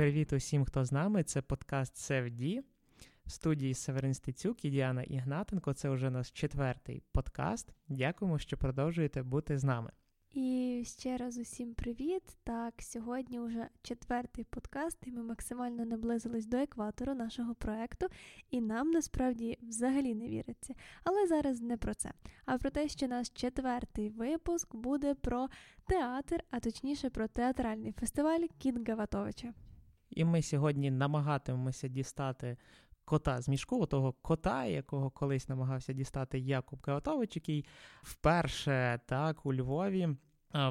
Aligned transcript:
Привіт 0.00 0.32
усім, 0.32 0.64
хто 0.64 0.84
з 0.84 0.92
нами. 0.92 1.22
Це 1.22 1.42
подкаст 1.42 1.96
Севді. 1.96 2.62
В 3.26 3.30
студії 3.30 3.74
Северин 3.74 4.14
Стецюк 4.14 4.64
і 4.64 4.70
Діана 4.70 5.02
Ігнатенко. 5.02 5.72
Це 5.72 5.90
вже 5.90 6.10
наш 6.10 6.30
четвертий 6.30 7.02
подкаст. 7.12 7.74
Дякуємо, 7.88 8.38
що 8.38 8.56
продовжуєте 8.56 9.22
бути 9.22 9.58
з 9.58 9.64
нами. 9.64 9.90
І 10.30 10.82
ще 10.86 11.16
раз 11.16 11.38
усім 11.38 11.74
привіт. 11.74 12.22
Так, 12.44 12.74
сьогодні 12.78 13.40
вже 13.40 13.68
четвертий 13.82 14.44
подкаст, 14.44 14.98
і 15.06 15.12
ми 15.12 15.22
максимально 15.22 15.84
наблизились 15.84 16.46
до 16.46 16.56
екватору 16.56 17.14
нашого 17.14 17.54
проекту, 17.54 18.06
і 18.50 18.60
нам 18.60 18.90
насправді 18.90 19.58
взагалі 19.62 20.14
не 20.14 20.28
віриться. 20.28 20.74
Але 21.04 21.26
зараз 21.26 21.60
не 21.60 21.76
про 21.76 21.94
це, 21.94 22.12
а 22.44 22.58
про 22.58 22.70
те, 22.70 22.88
що 22.88 23.08
наш 23.08 23.30
четвертий 23.30 24.10
випуск 24.10 24.74
буде 24.74 25.14
про 25.14 25.48
театр, 25.86 26.44
а 26.50 26.60
точніше 26.60 27.10
про 27.10 27.28
театральний 27.28 27.92
фестиваль 27.92 28.42
Кіт 28.58 28.88
Гаватовича. 28.88 29.54
І 30.10 30.24
ми 30.24 30.42
сьогодні 30.42 30.90
намагатимемося 30.90 31.88
дістати. 31.88 32.56
Кота 33.04 33.40
з 33.40 33.48
мішку, 33.48 33.86
того 33.86 34.12
кота, 34.12 34.64
якого 34.64 35.10
колись 35.10 35.48
намагався 35.48 35.92
дістати 35.92 36.38
Якуб 36.38 36.78
Гаватович, 36.86 37.36
який 37.36 37.66
вперше 38.02 39.00
так 39.06 39.46
у 39.46 39.54
Львові 39.54 40.08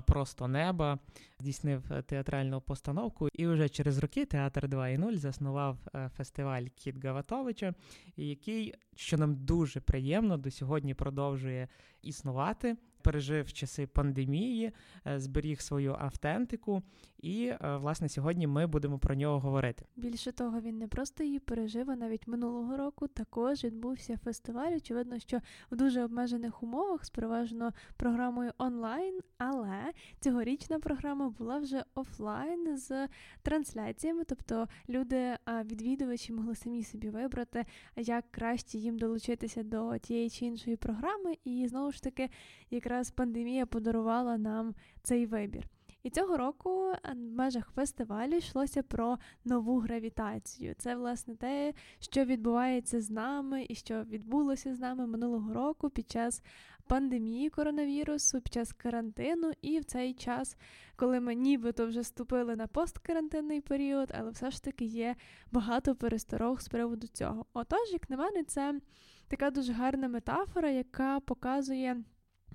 просто 0.05 0.47
неба 0.47 0.99
здійснив 1.39 1.83
е, 1.91 2.01
театральну 2.01 2.61
постановку, 2.61 3.27
і 3.33 3.47
вже 3.47 3.69
через 3.69 3.97
роки 3.97 4.25
театр 4.25 4.67
2.0 4.67 5.15
заснував 5.17 5.77
е, 5.95 6.09
фестиваль 6.17 6.63
Кіт 6.63 7.05
Гаватовича, 7.05 7.73
який, 8.17 8.73
що 8.95 9.17
нам 9.17 9.35
дуже 9.35 9.81
приємно, 9.81 10.37
до 10.37 10.51
сьогодні 10.51 10.93
продовжує 10.93 11.67
існувати 12.01 12.77
пережив 13.01 13.53
часи 13.53 13.87
пандемії, 13.87 14.71
е, 15.07 15.19
зберіг 15.19 15.61
свою 15.61 15.95
автентику, 15.99 16.81
і 17.21 17.45
е, 17.45 17.77
власне 17.77 18.09
сьогодні 18.09 18.47
ми 18.47 18.67
будемо 18.67 18.99
про 18.99 19.15
нього 19.15 19.39
говорити. 19.39 19.85
Більше 19.95 20.31
того, 20.31 20.61
він 20.61 20.77
не 20.77 20.87
просто 20.87 21.23
її 21.23 21.39
пережив, 21.39 21.91
а 21.91 21.95
навіть 21.95 22.27
минулого 22.27 22.77
року 22.77 23.07
також 23.07 23.63
відбувся 23.63 24.17
фестиваль. 24.17 24.71
Очевидно, 24.77 25.19
що 25.19 25.39
в 25.71 25.75
дуже 25.75 26.03
обмежених 26.03 26.63
умовах 26.63 27.05
з 27.05 27.09
переважно 27.09 27.71
програмою 27.97 28.51
онлайн, 28.57 29.19
але 29.37 29.93
цьогорічна 30.19 30.79
програма 30.79 31.29
була 31.29 31.57
вже 31.57 31.83
офлайн 31.95 32.77
з 32.77 33.07
трансляціями, 33.41 34.23
тобто 34.23 34.67
люди, 34.89 35.37
відвідувачі 35.65 36.33
могли 36.33 36.55
самі 36.55 36.83
собі 36.83 37.09
вибрати, 37.09 37.65
як 37.95 38.25
краще 38.31 38.77
їм 38.77 38.97
долучитися 38.97 39.63
до 39.63 39.97
тієї 39.97 40.29
чи 40.29 40.45
іншої 40.45 40.75
програми, 40.75 41.37
і 41.43 41.67
знову 41.67 41.91
ж 41.91 42.03
таки, 42.03 42.29
якраз 42.71 42.88
якраз 42.89 43.11
пандемія 43.11 43.65
подарувала 43.65 44.37
нам 44.37 44.75
цей 45.03 45.25
вибір. 45.25 45.67
І 46.03 46.09
цього 46.09 46.37
року 46.37 46.93
в 47.13 47.15
межах 47.15 47.71
фестивалю 47.75 48.35
йшлося 48.35 48.83
про 48.83 49.17
нову 49.45 49.79
гравітацію. 49.79 50.75
Це, 50.77 50.95
власне, 50.95 51.35
те, 51.35 51.73
що 51.99 52.25
відбувається 52.25 53.01
з 53.01 53.09
нами 53.09 53.65
і 53.69 53.75
що 53.75 54.03
відбулося 54.03 54.75
з 54.75 54.79
нами 54.79 55.07
минулого 55.07 55.53
року 55.53 55.89
під 55.89 56.11
час 56.11 56.43
пандемії 56.87 57.49
коронавірусу, 57.49 58.41
під 58.41 58.53
час 58.53 58.73
карантину, 58.73 59.51
і 59.61 59.79
в 59.79 59.85
цей 59.85 60.13
час, 60.13 60.57
коли 60.95 61.19
ми 61.19 61.35
нібито 61.35 61.87
вже 61.87 61.99
вступили 61.99 62.55
на 62.55 62.67
посткарантинний 62.67 63.61
період, 63.61 64.11
але 64.19 64.31
все 64.31 64.51
ж 64.51 64.63
таки 64.63 64.85
є 64.85 65.15
багато 65.51 65.95
пересторог 65.95 66.61
з 66.61 66.67
приводу 66.67 67.07
цього. 67.07 67.45
Отож, 67.53 67.91
як 67.93 68.09
на 68.09 68.17
мене, 68.17 68.43
це 68.43 68.79
така 69.27 69.51
дуже 69.51 69.73
гарна 69.73 70.07
метафора, 70.07 70.69
яка 70.69 71.19
показує 71.19 72.03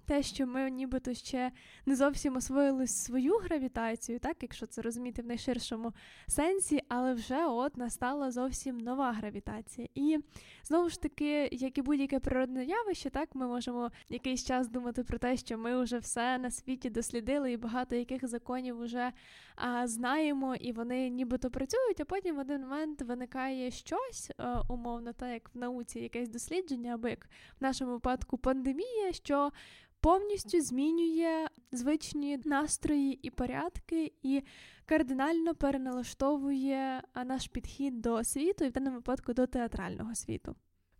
те, 0.06 0.22
що 0.22 0.46
ми 0.46 0.70
нібито 0.70 1.14
ще 1.14 1.50
не 1.86 1.96
зовсім 1.96 2.36
освоїли 2.36 2.86
свою 2.86 3.38
гравітацію, 3.38 4.18
так, 4.18 4.36
якщо 4.42 4.66
це 4.66 4.82
розуміти 4.82 5.22
в 5.22 5.26
найширшому 5.26 5.92
сенсі, 6.26 6.80
але 6.88 7.14
вже 7.14 7.46
от 7.46 7.76
настала 7.76 8.30
зовсім 8.30 8.78
нова 8.78 9.12
гравітація. 9.12 9.88
І 9.94 10.18
знову 10.64 10.88
ж 10.88 11.00
таки, 11.00 11.48
як 11.52 11.78
і 11.78 11.82
будь-яке 11.82 12.20
природне 12.20 12.64
явище, 12.64 13.10
так 13.10 13.34
ми 13.34 13.46
можемо 13.46 13.90
якийсь 14.08 14.44
час 14.44 14.68
думати 14.68 15.04
про 15.04 15.18
те, 15.18 15.36
що 15.36 15.58
ми 15.58 15.82
вже 15.82 15.98
все 15.98 16.38
на 16.38 16.50
світі 16.50 16.90
дослідили, 16.90 17.52
і 17.52 17.56
багато 17.56 17.96
яких 17.96 18.28
законів 18.28 18.80
вже 18.80 19.12
а, 19.56 19.86
знаємо, 19.86 20.54
і 20.54 20.72
вони 20.72 21.10
нібито 21.10 21.50
працюють, 21.50 22.00
а 22.00 22.04
потім 22.04 22.36
в 22.36 22.38
один 22.38 22.60
момент 22.60 23.02
виникає 23.02 23.70
щось, 23.70 24.30
а, 24.38 24.62
умовно, 24.68 25.12
так 25.12 25.30
як 25.32 25.54
в 25.54 25.58
науці 25.58 26.00
якесь 26.00 26.28
дослідження, 26.28 26.94
або 26.94 27.08
як 27.08 27.24
в 27.60 27.62
нашому 27.62 27.92
випадку 27.92 28.38
пандемія, 28.38 29.12
що 29.12 29.52
повністю 30.00 30.60
змінює 30.60 31.48
звичні 31.72 32.40
настрої 32.44 33.12
і 33.12 33.30
порядки, 33.30 34.12
і 34.22 34.42
кардинально 34.86 35.54
переналаштовує 35.54 37.02
наш 37.24 37.48
підхід 37.48 38.00
до 38.00 38.24
світу, 38.24 38.64
і 38.64 38.68
в 38.68 38.72
даному 38.72 38.96
випадку 38.96 39.32
до 39.32 39.46
театрального 39.46 40.14
світу. 40.14 40.54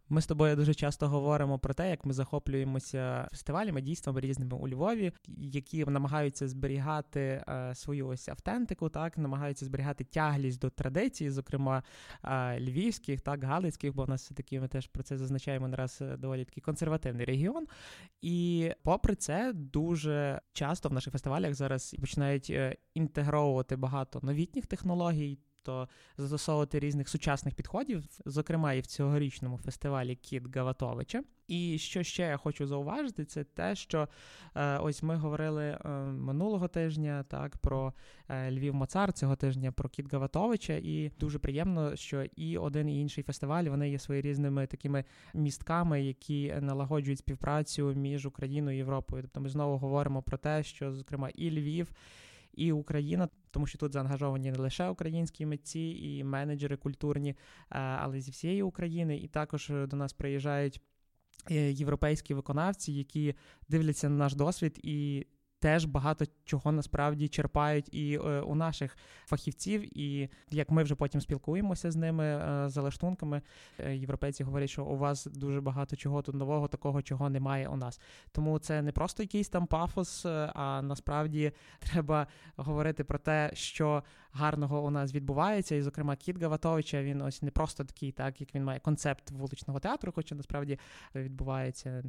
Ми 0.09 0.21
з 0.21 0.27
тобою 0.27 0.57
дуже 0.57 0.75
часто 0.75 1.09
говоримо 1.09 1.59
про 1.59 1.75
те, 1.75 1.91
як 1.91 2.05
ми 2.05 2.13
захоплюємося 2.13 3.29
фестивалями, 3.31 3.83
дійствами 3.83 4.21
різними 4.21 4.57
у 4.57 4.69
Львові, 4.69 5.13
які 5.39 5.85
намагаються 5.85 6.49
зберігати 6.49 7.21
е, 7.21 7.75
свою 7.75 8.09
ось 8.09 8.29
автентику, 8.29 8.89
так 8.89 9.19
намагаються 9.19 9.65
зберігати 9.65 10.05
тяглість 10.05 10.61
до 10.61 10.71
традицій, 10.71 11.31
зокрема 11.31 11.83
е, 12.25 12.61
львівських, 12.61 13.21
так 13.21 13.45
галицьких, 13.45 13.95
бо 13.95 14.05
в 14.05 14.09
нас 14.09 14.23
все 14.23 14.35
таки 14.35 14.61
ми 14.61 14.69
теж 14.69 14.87
про 14.87 15.03
це 15.03 15.19
зазначаємо 15.19 15.69
не 15.69 15.77
раз 15.77 15.99
е, 16.01 16.17
доволі 16.17 16.45
такий 16.45 16.63
консервативний 16.63 17.27
регіон. 17.27 17.67
І 18.23 18.71
попри 18.83 19.15
це, 19.15 19.53
дуже 19.55 20.41
часто 20.53 20.89
в 20.89 20.93
наших 20.93 21.13
фестивалях 21.13 21.55
зараз 21.55 21.97
починають 22.01 22.53
інтегровувати 22.95 23.77
багато 23.77 24.21
новітніх 24.23 24.67
технологій 24.67 25.39
тобто 25.65 25.89
застосовувати 26.17 26.79
різних 26.79 27.09
сучасних 27.09 27.55
підходів, 27.55 28.05
зокрема 28.27 28.73
і 28.73 28.81
в 28.81 28.87
цьогорічному 28.87 29.59
фестивалі 29.59 30.17
Кіт 30.17 30.57
Гаватовича. 30.57 31.23
І 31.49 31.79
що 31.79 32.03
ще 32.03 32.23
я 32.23 32.37
хочу 32.37 32.67
зауважити, 32.67 33.25
це 33.25 33.45
те, 33.45 33.75
що 33.75 34.09
е, 34.55 34.79
ось 34.79 35.03
ми 35.03 35.17
говорили 35.17 35.65
е, 35.65 35.89
минулого 36.05 36.69
тижня 36.69 37.25
так 37.29 37.57
про 37.59 37.93
е, 38.29 38.51
Львів 38.51 38.75
Моцар, 38.75 39.13
цього 39.13 39.37
тижня 39.37 39.73
про 39.73 39.89
Кіт 39.89 40.13
Гаватовича, 40.13 40.73
і 40.73 41.11
дуже 41.21 41.39
приємно, 41.39 41.97
що 41.97 42.25
і 42.37 42.59
один 42.59 42.89
і 42.89 43.01
інший 43.01 43.25
фестиваль 43.25 43.65
вони 43.65 43.91
є 43.91 43.99
своєрізними 43.99 44.67
такими 44.67 45.05
містками, 45.35 46.03
які 46.03 46.55
налагоджують 46.61 47.19
співпрацю 47.19 47.95
між 47.95 48.27
Україною 48.27 48.77
і 48.77 48.79
Європою. 48.79 49.23
Тобто 49.23 49.41
ми 49.41 49.49
знову 49.49 49.79
говоримо 49.79 50.23
про 50.23 50.39
те, 50.39 50.63
що 50.63 50.93
зокрема 50.93 51.29
і 51.29 51.51
Львів 51.51 51.93
і 52.57 52.73
Україна, 52.73 53.29
тому 53.51 53.67
що 53.67 53.79
тут 53.79 53.93
заангажовані 53.93 54.51
не 54.51 54.59
лише 54.59 54.89
українські 54.89 55.47
митці 55.47 55.81
і 55.81 56.25
менеджери 56.25 56.77
культурні, 56.77 57.31
е, 57.31 57.37
але 57.79 58.21
зі 58.21 58.31
всієї 58.31 58.63
України, 58.63 59.17
і 59.17 59.29
також 59.29 59.73
до 59.89 59.97
нас 59.97 60.13
приїжджають. 60.13 60.81
Е, 61.51 61.73
європейські 61.73 62.35
виконавці, 62.35 62.93
які 62.93 63.35
дивляться 63.69 64.09
на 64.09 64.17
наш 64.17 64.35
досвід 64.35 64.81
і 64.83 65.27
теж 65.65 65.85
багато 65.85 66.25
чого 66.45 66.73
насправді 66.73 67.29
черпають 67.29 67.95
і 67.95 68.15
е, 68.15 68.41
у 68.41 68.55
наших 68.55 68.97
фахівців. 69.27 69.99
І 69.99 70.29
як 70.51 70.71
ми 70.71 70.83
вже 70.83 70.95
потім 70.95 71.21
спілкуємося 71.21 71.91
з 71.91 71.97
ними 71.97 72.25
е, 72.25 72.69
за 72.69 72.83
лаштунками, 72.83 73.43
е, 73.79 73.97
європейці 73.97 74.45
говорять, 74.45 74.71
що 74.71 74.85
у 74.85 74.97
вас 74.97 75.27
дуже 75.27 75.61
багато 75.61 75.97
чого 75.97 76.23
тут 76.23 76.35
нового, 76.35 76.69
такого 76.69 77.03
чого 77.03 77.31
немає 77.31 77.69
у 77.69 77.77
нас. 77.77 78.01
Тому 78.33 78.59
це 78.59 78.83
не 78.83 78.93
просто 78.93 79.23
якийсь 79.23 79.49
там 79.49 79.67
пафос, 79.67 80.27
а 80.27 80.83
насправді 80.83 81.53
треба 81.79 82.27
говорити 82.57 83.05
про 83.05 83.19
те, 83.19 83.51
що 83.55 84.03
гарного 84.33 84.85
у 84.85 84.91
нас 84.91 85.15
відбувається. 85.15 85.75
І, 85.75 85.83
зокрема, 85.83 86.17
Кіт 86.17 86.43
Гаватовича 86.43 87.03
він 87.03 87.23
ось 87.23 87.43
не 87.43 87.51
просто 87.51 87.85
такий, 87.85 88.13
так 88.13 88.41
як 88.41 88.55
він 88.55 88.65
має 88.65 88.81
концепт 88.81 89.31
вуличного 89.31 89.81
театру, 89.81 90.13
хоча 90.15 90.35
насправді 90.35 90.79
відбувається 91.15 92.03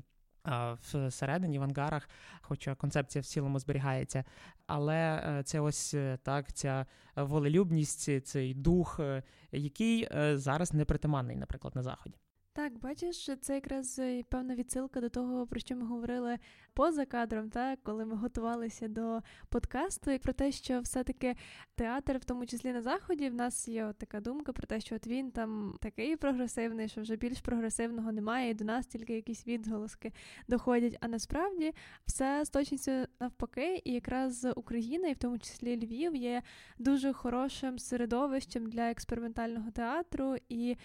всередині 1.07 1.59
в 1.59 1.63
ангарах, 1.63 2.09
хоча 2.42 2.75
концепція 2.75 3.21
в 3.21 3.25
цілому 3.25 3.59
зберігається. 3.59 4.24
Але 4.68 4.95
е, 4.95 5.44
це 5.44 5.59
ось 5.59 5.94
е, 5.94 6.18
так, 6.24 6.53
ця 6.53 6.86
волелюбність, 7.15 8.25
цей 8.27 8.53
дух, 8.53 9.00
е, 9.00 9.24
який 9.51 10.07
зараз 10.33 10.74
не 10.74 10.86
притаманний, 10.86 11.36
наприклад, 11.36 11.75
на 11.75 11.83
заході. 11.83 12.15
Так, 12.56 12.80
бачиш, 12.80 13.30
це 13.42 13.56
якраз 13.56 14.00
е, 14.00 14.24
певна 14.30 14.56
відсилка 14.56 15.02
до 15.02 15.10
того, 15.10 15.48
про 15.48 15.60
що 15.60 15.75
ми 15.75 15.86
говорили 15.86 16.38
поза 16.74 17.06
кадром, 17.06 17.50
так, 17.50 17.80
коли 17.84 18.06
ми 18.06 18.16
готувалися 18.16 18.88
до 18.88 19.22
подкасту, 19.50 20.12
і 20.12 20.19
про 20.19 20.34
те, 20.34 20.52
що 20.52 20.80
все-таки 20.80 21.36
театр, 21.75 22.18
в 22.18 22.25
тому 22.25 22.46
числі 22.46 22.74
на 22.74 22.81
заході, 22.81 23.30
в 23.30 23.34
нас 23.34 23.68
є 23.68 23.86
от 23.86 23.98
така 23.98 24.19
думка 24.19 24.54
про 24.54 24.68
те, 24.68 24.80
що 24.80 24.96
от 24.96 25.07
він 25.07 25.31
там 25.31 25.75
такий 25.81 26.16
прогресивний, 26.16 26.90
що 26.90 27.02
вже 27.02 27.16
більш 27.16 27.42
прогресивного 27.42 28.12
немає, 28.12 28.50
і 28.50 28.54
до 28.54 28.66
нас 28.66 28.88
тільки 28.88 29.13
якісь 29.13 29.48
відголоски 29.48 30.13
доходять. 30.48 30.98
А 31.01 31.08
насправді 31.08 31.74
все 32.06 32.46
з 32.46 32.50
точністю 32.50 32.92
навпаки, 33.19 33.81
і 33.86 33.94
якраз 33.94 34.48
Україна, 34.56 35.08
і 35.08 35.13
в 35.13 35.18
тому 35.18 35.40
числі 35.40 35.78
Львів, 35.78 36.16
є 36.16 36.42
дуже 36.78 37.13
хорошим 37.13 37.80
середовищем 37.80 38.69
для 38.69 38.92
експериментального 38.92 39.72
театру 39.72 40.36
і 40.50 40.75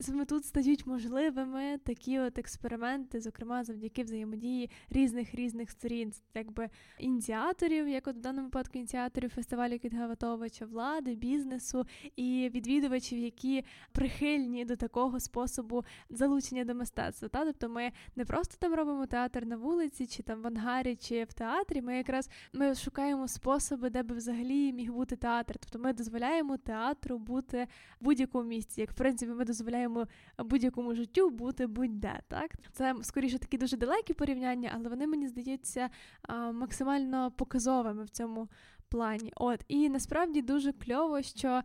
саме 0.00 0.24
тут 0.24 0.44
стають 0.44 0.86
можливими 0.86 1.78
такі 1.84 2.18
от 2.18 2.38
експерименти, 2.38 3.20
зокрема 3.20 3.64
завдяки 3.64 4.02
взаємодії 4.02 4.70
різних 4.90 5.34
різних 5.34 5.70
сторін, 5.70 6.12
якби 6.34 6.68
ініціаторів, 6.98 7.88
як 7.88 8.08
от 8.08 8.16
в 8.16 8.20
даному 8.20 8.46
випадку 8.46 8.78
ініціаторів 8.78 9.30
фестивалю 9.30 9.78
Кітгаватовича, 9.78 10.66
влади, 10.66 11.14
бізнесу 11.14 11.86
і 12.16 12.50
відвідувачів, 12.54 13.18
які 13.18 13.64
прихильні 13.92 14.64
до 14.64 14.76
такого 14.76 15.20
способу 15.20 15.84
залучення 16.10 16.64
до 16.64 16.74
мистецтва. 16.74 17.28
Та 17.28 17.44
тобто, 17.44 17.68
ми 17.68 17.92
не 18.16 18.24
просто 18.24 18.56
там 18.58 18.74
робимо 18.74 19.06
театр 19.06 19.46
на 19.46 19.56
вулиці, 19.56 20.06
чи 20.06 20.22
там 20.22 20.42
в 20.42 20.46
ангарі, 20.46 20.96
чи 20.96 21.24
в 21.24 21.32
театрі. 21.32 21.82
Ми 21.82 21.96
якраз 21.96 22.30
ми 22.52 22.74
шукаємо 22.74 23.28
способи, 23.28 23.90
де 23.90 24.02
би 24.02 24.14
взагалі 24.14 24.72
міг 24.72 24.92
бути 24.92 25.16
театр. 25.16 25.54
Тобто 25.58 25.78
ми 25.78 25.92
дозволяємо 25.92 26.56
театру 26.56 27.18
бути 27.18 27.66
в 28.00 28.04
будь-якому 28.04 28.48
місці. 28.48 28.80
Як 28.80 28.90
в 28.90 28.94
принципі, 28.94 29.32
ми 29.32 29.44
дозволяємо 29.44 29.87
будь-якому 30.38 30.94
життю 30.94 31.30
бути 31.30 31.66
будь-де. 31.66 32.20
Так 32.28 32.50
це 32.72 32.94
скоріше 33.02 33.38
такі 33.38 33.58
дуже 33.58 33.76
далекі 33.76 34.14
порівняння, 34.14 34.72
але 34.74 34.88
вони 34.88 35.06
мені 35.06 35.28
здаються 35.28 35.90
максимально 36.52 37.30
показовими 37.30 38.04
в 38.04 38.08
цьому 38.08 38.48
плані. 38.88 39.32
От 39.36 39.64
і 39.68 39.88
насправді 39.88 40.42
дуже 40.42 40.72
кльово, 40.72 41.22
що 41.22 41.62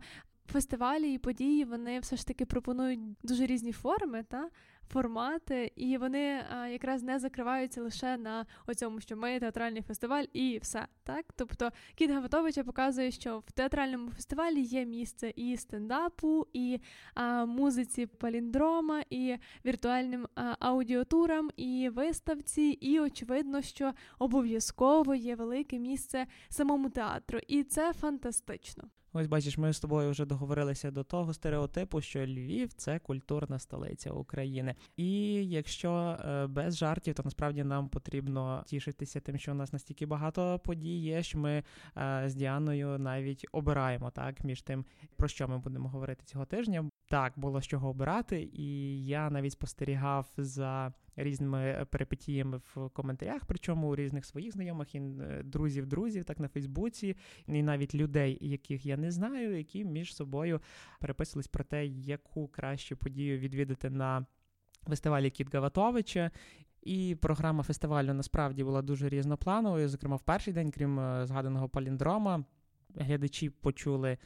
фестивалі 0.52 1.12
і 1.12 1.18
події 1.18 1.64
вони 1.64 2.00
все 2.00 2.16
ж 2.16 2.26
таки 2.26 2.46
пропонують 2.46 3.00
дуже 3.22 3.46
різні 3.46 3.72
форми, 3.72 4.22
та 4.22 4.48
формати, 4.88 5.72
і 5.76 5.98
вони 5.98 6.42
а, 6.50 6.66
якраз 6.66 7.02
не 7.02 7.18
закриваються 7.18 7.82
лише 7.82 8.16
на 8.16 8.46
оцьому, 8.66 9.00
що 9.00 9.16
ми 9.16 9.40
театральний 9.40 9.82
фестиваль, 9.82 10.24
і 10.32 10.58
все. 10.62 10.86
Так, 11.04 11.24
тобто 11.36 11.70
Кіт 11.94 12.10
Гаватовича 12.10 12.64
показує, 12.64 13.10
що 13.10 13.38
в 13.38 13.52
театральному 13.52 14.10
фестивалі 14.10 14.60
є 14.60 14.84
місце 14.84 15.32
і 15.36 15.56
стендапу, 15.56 16.46
і 16.52 16.80
а, 17.14 17.44
музиці 17.44 18.06
паліндрома, 18.06 19.02
і 19.10 19.36
віртуальним 19.64 20.26
а, 20.34 20.56
аудіотурам, 20.60 21.50
і 21.56 21.88
виставці, 21.88 22.62
і 22.62 23.00
очевидно, 23.00 23.62
що 23.62 23.92
обов'язково 24.18 25.14
є 25.14 25.36
велике 25.36 25.78
місце 25.78 26.26
самому 26.48 26.90
театру, 26.90 27.38
і 27.48 27.62
це 27.62 27.92
фантастично. 27.92 28.84
Ось 29.16 29.26
бачиш, 29.26 29.58
ми 29.58 29.72
з 29.72 29.80
тобою 29.80 30.10
вже 30.10 30.24
договорилися 30.24 30.90
до 30.90 31.04
того 31.04 31.34
стереотипу, 31.34 32.00
що 32.00 32.26
Львів 32.26 32.72
це 32.72 32.98
культурна 32.98 33.58
столиця 33.58 34.10
України. 34.10 34.74
І 34.96 35.32
якщо 35.48 35.92
е, 35.92 36.46
без 36.46 36.76
жартів, 36.76 37.14
то 37.14 37.22
насправді 37.22 37.64
нам 37.64 37.88
потрібно 37.88 38.64
тішитися 38.66 39.20
тим, 39.20 39.38
що 39.38 39.52
у 39.52 39.54
нас 39.54 39.72
настільки 39.72 40.06
багато 40.06 40.58
подій 40.64 40.98
є, 40.98 41.22
що 41.22 41.38
ми 41.38 41.62
е, 41.96 42.22
з 42.26 42.34
Діаною 42.34 42.98
навіть 42.98 43.46
обираємо 43.52 44.10
так 44.10 44.44
між 44.44 44.62
тим, 44.62 44.84
про 45.16 45.28
що 45.28 45.48
ми 45.48 45.58
будемо 45.58 45.88
говорити 45.88 46.24
цього 46.24 46.44
тижня. 46.44 46.90
Так, 47.08 47.32
було 47.36 47.60
з 47.60 47.66
чого 47.66 47.88
обирати, 47.88 48.48
і 48.52 48.98
я 49.06 49.30
навіть 49.30 49.52
спостерігав 49.52 50.28
за 50.36 50.92
різними 51.16 51.86
перипетіями 51.90 52.60
в 52.74 52.88
коментарях, 52.88 53.42
причому 53.46 53.90
у 53.90 53.96
різних 53.96 54.24
своїх 54.24 54.52
знайомих 54.52 54.94
і 54.94 54.98
е, 54.98 55.42
друзів-друзів, 55.44 56.24
так 56.24 56.40
на 56.40 56.48
Фейсбуці, 56.48 57.16
і 57.46 57.62
навіть 57.62 57.94
людей, 57.94 58.38
яких 58.40 58.86
я 58.86 58.96
не 58.96 59.10
знаю, 59.10 59.58
які 59.58 59.84
між 59.84 60.16
собою 60.16 60.60
переписувались 61.00 61.48
про 61.48 61.64
те, 61.64 61.86
яку 61.86 62.48
кращу 62.48 62.96
подію 62.96 63.38
відвідати 63.38 63.90
на 63.90 64.26
фестивалі 64.88 65.30
Кіт 65.30 65.54
Гаватовича. 65.54 66.30
І 66.82 67.16
програма 67.20 67.62
фестивалю 67.62 68.14
насправді 68.14 68.64
була 68.64 68.82
дуже 68.82 69.08
різноплановою. 69.08 69.88
Зокрема, 69.88 70.16
в 70.16 70.22
перший 70.22 70.52
день, 70.52 70.70
крім 70.70 71.00
е, 71.00 71.26
згаданого 71.26 71.68
паліндрома, 71.68 72.44
глядачі 72.94 73.50
почули 73.50 74.18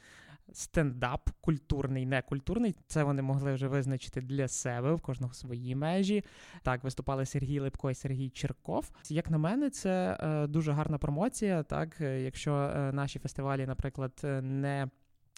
стендап, 0.53 1.29
культурний, 1.41 2.05
некультурний. 2.05 2.75
Це 2.87 3.03
вони 3.03 3.21
могли 3.21 3.53
вже 3.53 3.67
визначити 3.67 4.21
для 4.21 4.47
себе 4.47 4.93
в 4.93 5.01
кожного 5.01 5.33
свої 5.33 5.75
межі. 5.75 6.23
Так, 6.63 6.83
виступали 6.83 7.25
Сергій 7.25 7.59
Липко 7.59 7.91
і 7.91 7.95
Сергій 7.95 8.29
Черков. 8.29 8.91
Як 9.09 9.29
на 9.29 9.37
мене, 9.37 9.69
це 9.69 10.17
е, 10.19 10.47
дуже 10.47 10.71
гарна 10.71 10.97
промоція. 10.97 11.63
Так, 11.63 12.01
е, 12.01 12.21
якщо 12.21 12.53
е, 12.53 12.91
наші 12.91 13.19
фестивалі, 13.19 13.65
наприклад, 13.65 14.21
е, 14.23 14.41
не 14.41 14.87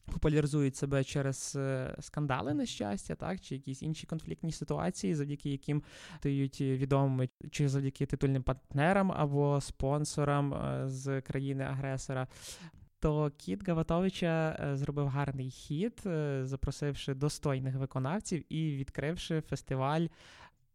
Популяризують 0.05 0.75
себе 0.75 1.03
через 1.03 1.55
е, 1.55 1.95
скандали 1.99 2.53
нещастя, 2.53 3.15
так 3.15 3.41
чи 3.41 3.55
якісь 3.55 3.81
інші 3.81 4.07
конфліктні 4.07 4.51
ситуації, 4.51 5.15
завдяки 5.15 5.49
яким 5.49 5.83
стають 6.17 6.61
відомими, 6.61 7.29
чи 7.51 7.69
завдяки 7.69 8.05
титульним 8.05 8.43
партнерам 8.43 9.11
або 9.11 9.61
спонсорам 9.61 10.55
з 10.85 11.21
країни-агресора 11.21 12.27
то 13.01 13.31
Кіт 13.37 13.67
Гаватовича 13.67 14.57
е, 14.59 14.77
зробив 14.77 15.07
гарний 15.07 15.49
хід, 15.49 16.01
е, 16.05 16.41
запросивши 16.45 17.13
достойних 17.13 17.75
виконавців 17.75 18.53
і 18.53 18.75
відкривши 18.75 19.41
фестиваль 19.41 20.07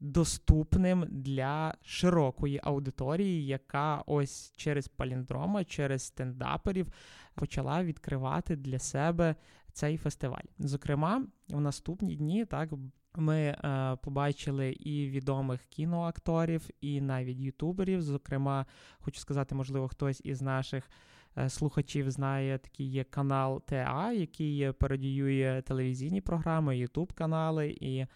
доступним 0.01 1.07
для 1.11 1.75
широкої 1.83 2.61
аудиторії, 2.63 3.47
яка 3.47 4.03
ось 4.07 4.53
через 4.57 4.89
паліндрома, 4.89 5.65
через 5.65 6.03
стендаперів 6.03 6.87
почала 7.35 7.85
відкривати 7.85 8.57
для 8.57 8.79
себе 8.79 9.35
цей 9.73 9.97
фестиваль. 9.97 10.45
Зокрема, 10.59 11.27
в 11.49 11.61
наступні 11.61 12.17
дні 12.17 12.45
так. 12.45 12.71
Ми 13.19 13.39
е, 13.39 13.97
побачили 14.03 14.73
і 14.73 15.11
відомих 15.11 15.65
кіноакторів, 15.65 16.69
і 16.81 17.01
навіть 17.01 17.39
ютуберів. 17.39 18.03
Зокрема, 18.03 18.67
хочу 18.99 19.21
сказати, 19.21 19.55
можливо, 19.55 19.89
хтось 19.89 20.21
із 20.25 20.43
наших 20.43 20.91
слухачів 21.49 22.11
знає, 22.11 22.59
такий 22.59 22.87
є 22.87 23.05
канал 23.05 23.63
ТА, 23.67 24.13
який 24.13 24.73
пародіює 24.73 25.63
телевізійні 25.67 26.21
програми, 26.21 26.79
ютуб 26.79 27.13
канали. 27.13 27.77
І 27.81 28.07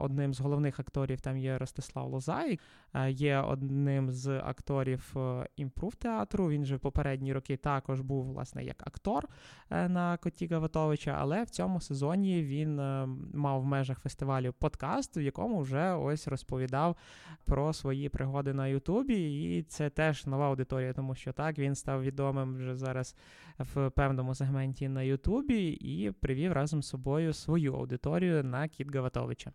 Одним 0.00 0.34
з 0.34 0.40
головних 0.40 0.80
акторів 0.80 1.20
там 1.20 1.38
є 1.38 1.58
Ростислав 1.58 2.08
Лозай, 2.08 2.58
є 3.06 3.38
одним 3.38 4.10
з 4.10 4.38
акторів 4.38 5.14
е, 5.16 5.48
імпрув 5.56 5.94
театру. 5.94 6.48
Він 6.48 6.64
же 6.64 6.76
в 6.76 6.80
попередні 6.80 7.32
роки 7.32 7.56
також 7.56 8.00
був 8.00 8.24
власне 8.24 8.64
як 8.64 8.86
актор 8.86 9.28
е, 9.70 9.88
на 9.88 10.16
Коті 10.16 10.46
Гаватовича, 10.46 11.16
але 11.20 11.42
в 11.42 11.50
цьому 11.50 11.80
сезоні 11.80 12.42
він 12.42 12.80
е, 12.80 13.08
мав 13.34 13.60
в 13.60 13.64
межах 13.64 13.98
фестивалю 13.98 14.52
подкаст, 14.58 15.16
в 15.16 15.20
якому 15.20 15.60
вже 15.60 15.92
ось 15.92 16.28
розповідав 16.28 16.96
про 17.44 17.72
свої 17.72 18.08
пригоди 18.08 18.52
на 18.52 18.66
Ютубі. 18.66 19.42
І 19.42 19.62
це 19.62 19.90
теж 19.90 20.26
нова 20.26 20.48
аудиторія, 20.48 20.92
тому 20.92 21.14
що 21.14 21.32
так 21.32 21.58
він 21.58 21.74
став 21.74 22.02
відомим 22.02 22.56
вже 22.56 22.76
зараз 22.76 23.16
в 23.58 23.90
певному 23.90 24.34
сегменті 24.34 24.88
на 24.88 25.02
Ютубі 25.02 25.68
і 25.68 26.10
привів 26.10 26.52
разом 26.52 26.82
з 26.82 26.88
собою 26.88 27.32
свою 27.32 27.74
аудиторію 27.74 28.44
на 28.44 28.68
Кіт 28.68 28.94
Гаватовича. 28.94 29.52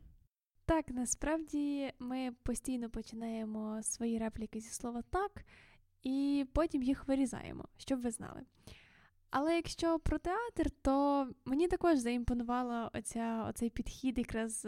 Так, 0.66 0.90
насправді 0.90 1.92
ми 2.00 2.32
постійно 2.44 2.90
починаємо 2.90 3.84
свої 3.84 4.18
репліки 4.18 4.60
зі 4.60 4.70
слова 4.70 5.02
так, 5.10 5.46
і 6.04 6.46
потім 6.54 6.84
їх 6.84 7.08
вирізаємо, 7.08 7.68
щоб 7.78 8.02
ви 8.02 8.12
знали. 8.12 8.42
Але 9.30 9.56
якщо 9.56 10.00
про 10.00 10.18
театр, 10.18 10.70
то 10.82 11.28
мені 11.46 11.68
також 11.68 11.98
заімпонувала 11.98 12.92
оця, 12.94 13.46
оцей 13.50 13.70
підхід 13.70 14.18
якраз 14.18 14.68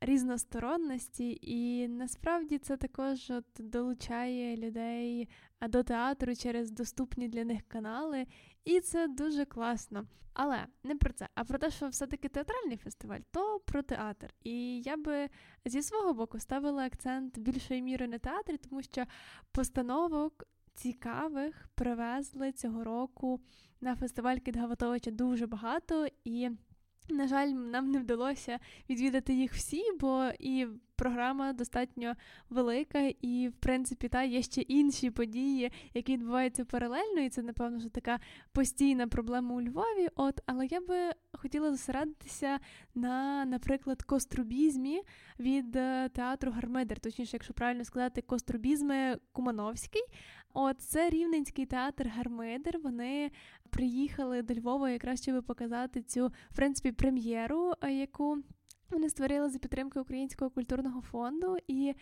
різносторонності, 0.00 1.38
і 1.42 1.88
насправді 1.88 2.58
це 2.58 2.76
також 2.76 3.30
от 3.30 3.44
долучає 3.58 4.56
людей 4.56 5.28
до 5.68 5.82
театру 5.82 6.36
через 6.36 6.70
доступні 6.70 7.28
для 7.28 7.44
них 7.44 7.62
канали, 7.68 8.26
і 8.66 8.80
це 8.80 9.08
дуже 9.08 9.44
класно. 9.44 10.06
Але 10.34 10.66
не 10.84 10.96
про 10.96 11.12
це, 11.12 11.28
а 11.34 11.44
про 11.44 11.58
те, 11.58 11.70
що 11.70 11.88
все-таки 11.88 12.28
театральний 12.28 12.76
фестиваль, 12.76 13.20
то 13.30 13.60
про 13.60 13.82
театр. 13.82 14.34
І 14.44 14.80
я 14.80 14.96
би 14.96 15.28
зі 15.64 15.82
свого 15.82 16.14
боку 16.14 16.40
ставила 16.40 16.84
акцент 16.84 17.38
більшої 17.38 17.82
міри 17.82 18.08
на 18.08 18.18
театрі, 18.18 18.56
тому 18.56 18.82
що 18.82 19.04
постановок 19.52 20.44
цікавих 20.74 21.68
привезли 21.74 22.52
цього 22.52 22.84
року 22.84 23.40
на 23.80 23.96
фестиваль 23.96 24.36
Кіт 24.36 25.16
дуже 25.16 25.46
багато 25.46 26.06
і. 26.24 26.50
На 27.08 27.28
жаль, 27.28 27.48
нам 27.48 27.90
не 27.90 27.98
вдалося 27.98 28.58
відвідати 28.90 29.34
їх 29.34 29.52
всі, 29.54 29.82
бо 30.00 30.30
і 30.38 30.66
програма 30.96 31.52
достатньо 31.52 32.14
велика, 32.50 33.12
і, 33.20 33.48
в 33.48 33.52
принципі, 33.52 34.08
та 34.08 34.22
є 34.22 34.42
ще 34.42 34.60
інші 34.60 35.10
події, 35.10 35.72
які 35.94 36.12
відбуваються 36.12 36.64
паралельно, 36.64 37.20
і 37.20 37.28
це, 37.28 37.42
напевно, 37.42 37.80
що 37.80 37.88
така 37.88 38.20
постійна 38.52 39.08
проблема 39.08 39.54
у 39.54 39.62
Львові. 39.62 40.08
От, 40.16 40.40
але 40.46 40.66
я 40.66 40.80
би 40.80 40.96
хотіла 41.32 41.70
зосередитися 41.70 42.58
на, 42.94 43.44
наприклад, 43.44 44.02
кострубізмі 44.02 45.02
від 45.40 45.76
е, 45.76 46.08
театру 46.08 46.52
Гармидер, 46.52 47.00
точніше, 47.00 47.30
якщо 47.36 47.54
правильно 47.54 47.84
сказати, 47.84 48.22
кострубізми 48.22 49.18
Кумановський. 49.32 50.02
От 50.58 50.80
це 50.80 51.10
Рівненський 51.10 51.66
театр 51.66 52.08
Гармидер. 52.16 52.78
Вони 52.78 53.30
приїхали 53.70 54.42
до 54.42 54.54
Львова 54.54 54.90
якраз 54.90 55.22
щоб 55.22 55.44
показати 55.44 56.02
цю 56.02 56.26
в 56.50 56.56
принципі 56.56 56.92
прем'єру, 56.92 57.72
яку 57.82 58.38
вони 58.90 59.08
створили 59.08 59.50
за 59.50 59.58
підтримки 59.58 60.00
Українського 60.00 60.50
культурного 60.50 61.00
фонду, 61.00 61.56
і 61.68 61.94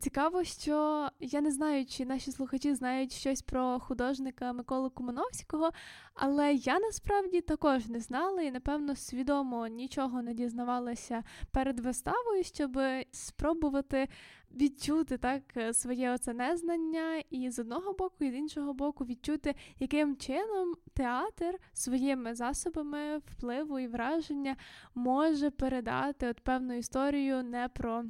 Цікаво, 0.00 0.44
що 0.44 1.08
я 1.20 1.40
не 1.40 1.50
знаю, 1.50 1.86
чи 1.86 2.04
наші 2.04 2.32
слухачі 2.32 2.74
знають 2.74 3.12
щось 3.12 3.42
про 3.42 3.80
художника 3.80 4.52
Миколу 4.52 4.90
Кумановського, 4.90 5.70
але 6.14 6.54
я 6.54 6.78
насправді 6.78 7.40
також 7.40 7.86
не 7.86 8.00
знала 8.00 8.42
і, 8.42 8.50
напевно, 8.50 8.96
свідомо 8.96 9.66
нічого 9.66 10.22
не 10.22 10.34
дізнавалася 10.34 11.24
перед 11.50 11.80
виставою, 11.80 12.44
щоб 12.44 12.78
спробувати 13.12 14.08
відчути 14.56 15.18
так 15.18 15.42
своє 15.72 16.12
оце 16.12 16.34
незнання, 16.34 17.22
і 17.30 17.50
з 17.50 17.58
одного 17.58 17.92
боку, 17.92 18.24
і 18.24 18.30
з 18.30 18.34
іншого 18.34 18.74
боку, 18.74 19.04
відчути, 19.04 19.54
яким 19.78 20.16
чином 20.16 20.74
театр 20.94 21.58
своїми 21.72 22.34
засобами 22.34 23.18
впливу 23.18 23.78
і 23.78 23.86
враження 23.86 24.56
може 24.94 25.50
передати 25.50 26.28
от 26.28 26.40
певну 26.40 26.74
історію 26.74 27.42
не 27.42 27.68
про. 27.68 28.04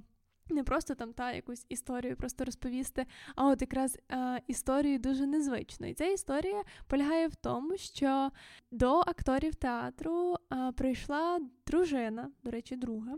Не 0.50 0.64
просто 0.64 0.94
там 0.94 1.12
та 1.12 1.32
якусь 1.32 1.66
історію 1.68 2.16
просто 2.16 2.44
розповісти, 2.44 3.06
а 3.36 3.46
от 3.46 3.60
якраз 3.60 3.98
е, 4.12 4.42
історію 4.46 4.98
дуже 4.98 5.26
незвично. 5.26 5.86
І 5.86 5.94
ця 5.94 6.06
історія 6.06 6.62
полягає 6.86 7.28
в 7.28 7.34
тому, 7.34 7.76
що 7.76 8.30
до 8.70 8.98
акторів 8.98 9.54
театру 9.54 10.34
е, 10.52 10.72
прийшла 10.72 11.40
дружина, 11.66 12.30
до 12.44 12.50
речі, 12.50 12.76
друга 12.76 13.14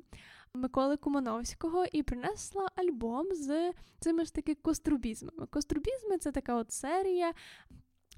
Миколи 0.55 0.97
Кумановського, 0.97 1.85
і 1.93 2.03
принесла 2.03 2.69
альбом 2.77 3.27
з 3.35 3.73
цими 4.01 4.25
ж 4.25 4.35
таки 4.35 4.55
кострубізмами. 4.55 5.47
Кострубізми 5.47 6.19
це 6.19 6.33
така 6.33 6.55
от 6.55 6.73
серія. 6.73 7.33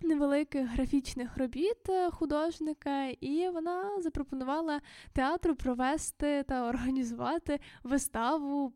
Невеликих 0.04 0.68
графічних 0.68 1.36
робіт 1.36 1.88
е, 1.88 2.10
художника, 2.10 3.06
і 3.06 3.48
вона 3.48 4.00
запропонувала 4.00 4.80
театру 5.12 5.56
провести 5.56 6.42
та 6.42 6.68
організувати 6.68 7.60
виставу 7.82 8.72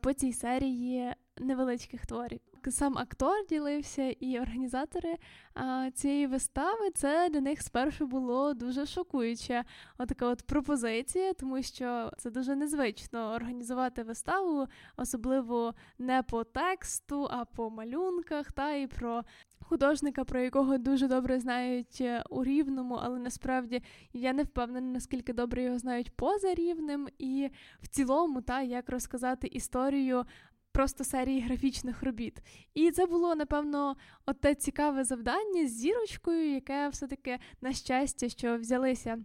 по 0.00 0.12
цій 0.12 0.32
серії 0.32 1.14
невеличких 1.38 2.06
творів. 2.06 2.40
Сам 2.70 2.98
актор 2.98 3.46
ділився, 3.48 4.10
і 4.20 4.40
організатори 4.40 5.16
а, 5.54 5.90
цієї 5.94 6.26
вистави 6.26 6.90
це 6.94 7.28
для 7.32 7.40
них 7.40 7.62
спершу 7.62 8.06
було 8.06 8.54
дуже 8.54 8.86
шокуюча 8.86 9.64
отака 9.98 10.26
от 10.26 10.42
пропозиція, 10.42 11.32
тому 11.32 11.62
що 11.62 12.12
це 12.18 12.30
дуже 12.30 12.56
незвично 12.56 13.32
організувати 13.34 14.02
виставу, 14.02 14.66
особливо 14.96 15.74
не 15.98 16.22
по 16.22 16.44
тексту, 16.44 17.28
а 17.30 17.44
по 17.44 17.70
малюнках, 17.70 18.52
та 18.52 18.72
і 18.74 18.86
про 18.86 19.22
художника, 19.62 20.24
про 20.24 20.40
якого 20.40 20.78
дуже 20.78 21.08
добре 21.08 21.40
знають 21.40 21.98
е, 22.00 22.24
у 22.30 22.44
рівному, 22.44 22.98
але 23.02 23.18
насправді 23.18 23.82
я 24.12 24.32
не 24.32 24.42
впевнена, 24.42 24.92
наскільки 24.92 25.32
добре 25.32 25.62
його 25.62 25.78
знають 25.78 26.16
поза 26.16 26.54
рівнем, 26.54 27.08
і 27.18 27.50
в 27.82 27.88
цілому, 27.88 28.40
та 28.40 28.62
як 28.62 28.88
розказати 28.88 29.46
історію. 29.46 30.24
Просто 30.72 31.04
серії 31.04 31.40
графічних 31.40 32.02
робіт. 32.02 32.42
І 32.74 32.90
це 32.90 33.06
було, 33.06 33.34
напевно, 33.34 33.96
от 34.26 34.46
цікаве 34.58 35.04
завдання 35.04 35.66
з 35.66 35.72
зірочкою, 35.72 36.54
яке 36.54 36.88
все-таки 36.88 37.38
на 37.60 37.72
щастя, 37.72 38.28
що 38.28 38.58
взялися 38.58 39.18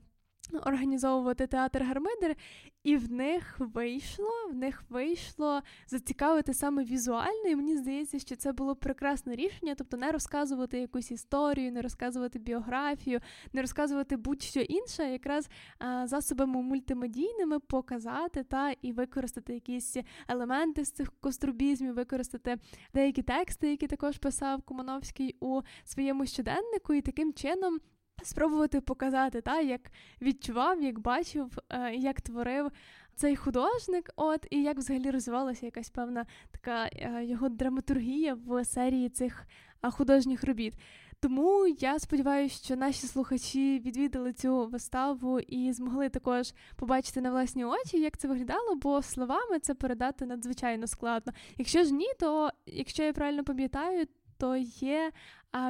організовувати 0.53 1.47
театр 1.47 1.83
Гармидер, 1.83 2.35
і 2.83 2.97
в 2.97 3.11
них 3.11 3.55
вийшло, 3.59 4.29
в 4.51 4.55
них 4.55 4.83
вийшло 4.89 5.61
зацікавити 5.87 6.53
саме 6.53 6.83
візуально, 6.83 7.49
і 7.49 7.55
мені 7.55 7.77
здається, 7.77 8.19
що 8.19 8.35
це 8.35 8.51
було 8.51 8.75
прекрасне 8.75 9.35
рішення, 9.35 9.75
тобто 9.77 9.97
не 9.97 10.11
розказувати 10.11 10.79
якусь 10.79 11.11
історію, 11.11 11.71
не 11.71 11.81
розказувати 11.81 12.39
біографію, 12.39 13.19
не 13.53 13.61
розказувати 13.61 14.17
будь-що 14.17 14.59
інше, 14.59 15.03
якраз 15.03 15.49
а, 15.79 16.07
засобами 16.07 16.61
мультимедійними 16.61 17.59
показати 17.59 18.43
та 18.43 18.71
і 18.81 18.91
використати 18.91 19.53
якісь 19.53 19.97
елементи 20.27 20.85
з 20.85 20.91
цих 20.91 21.13
кострубізмів, 21.19 21.93
використати 21.93 22.57
деякі 22.93 23.21
тексти, 23.21 23.69
які 23.69 23.87
також 23.87 24.17
писав 24.17 24.61
Кумановський 24.61 25.35
у 25.39 25.61
своєму 25.83 26.25
щоденнику, 26.25 26.93
і 26.93 27.01
таким 27.01 27.33
чином 27.33 27.79
спробувати 28.23 28.81
показати, 28.81 29.41
та, 29.41 29.59
як 29.59 29.81
відчував, 30.21 30.81
як 30.81 30.99
бачив, 30.99 31.57
е, 31.69 31.93
як 31.95 32.21
творив 32.21 32.71
цей 33.15 33.35
художник, 33.35 34.09
от 34.15 34.47
і 34.49 34.63
як 34.63 34.77
взагалі 34.77 35.11
розвивалася 35.11 35.65
якась 35.65 35.89
певна 35.89 36.25
така 36.51 36.85
е, 36.85 37.25
його 37.25 37.49
драматургія 37.49 38.37
в 38.45 38.65
серії 38.65 39.09
цих 39.09 39.45
е, 39.83 39.91
художніх 39.91 40.43
робіт. 40.43 40.73
Тому 41.19 41.67
я 41.79 41.99
сподіваюся, 41.99 42.65
що 42.65 42.75
наші 42.75 43.07
слухачі 43.07 43.79
відвідали 43.79 44.33
цю 44.33 44.67
виставу 44.67 45.39
і 45.39 45.73
змогли 45.73 46.09
також 46.09 46.53
побачити 46.75 47.21
на 47.21 47.31
власні 47.31 47.65
очі, 47.65 47.99
як 47.99 48.17
це 48.17 48.27
виглядало, 48.27 48.75
бо 48.75 49.01
словами 49.01 49.59
це 49.61 49.73
передати 49.73 50.25
надзвичайно 50.25 50.87
складно. 50.87 51.33
Якщо 51.57 51.83
ж 51.83 51.93
ні, 51.93 52.07
то 52.19 52.49
якщо 52.65 53.03
я 53.03 53.13
правильно 53.13 53.43
пам'ятаю, 53.43 54.07
то 54.37 54.55
є 54.55 55.11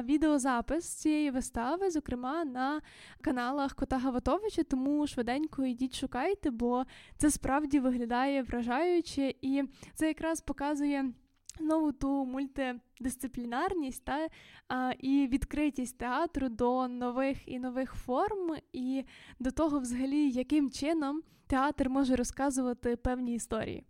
відеозапис 0.02 0.84
цієї 0.94 1.30
вистави, 1.30 1.90
зокрема 1.90 2.44
на 2.44 2.80
каналах 3.20 3.74
Кота 3.74 3.98
Гаватовича, 3.98 4.62
тому 4.62 5.06
швиденько 5.06 5.64
йдіть 5.64 5.94
шукайте, 5.94 6.50
бо 6.50 6.84
це 7.16 7.30
справді 7.30 7.80
виглядає 7.80 8.42
вражаюче, 8.42 9.34
і 9.42 9.64
це 9.94 10.08
якраз 10.08 10.40
показує. 10.40 11.12
Знову 11.60 11.92
ту 11.92 12.24
мультидисциплінарність 12.24 14.04
та 14.04 14.28
а, 14.68 14.92
і 14.98 15.26
відкритість 15.26 15.98
театру 15.98 16.48
до 16.48 16.88
нових 16.88 17.48
і 17.48 17.58
нових 17.58 17.94
форм, 17.94 18.56
і 18.72 19.04
до 19.38 19.50
того, 19.50 19.78
взагалі, 19.78 20.30
яким 20.30 20.70
чином 20.70 21.22
театр 21.46 21.88
може 21.88 22.16
розказувати 22.16 22.96
певні 22.96 23.34
історії. 23.34 23.84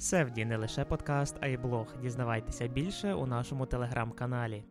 Севді 0.00 0.44
не 0.44 0.56
лише 0.56 0.84
подкаст, 0.84 1.36
а 1.40 1.46
й 1.46 1.56
блог. 1.56 1.94
Дізнавайтеся 2.02 2.66
більше 2.66 3.14
у 3.14 3.26
нашому 3.26 3.66
телеграм-каналі. 3.66 4.64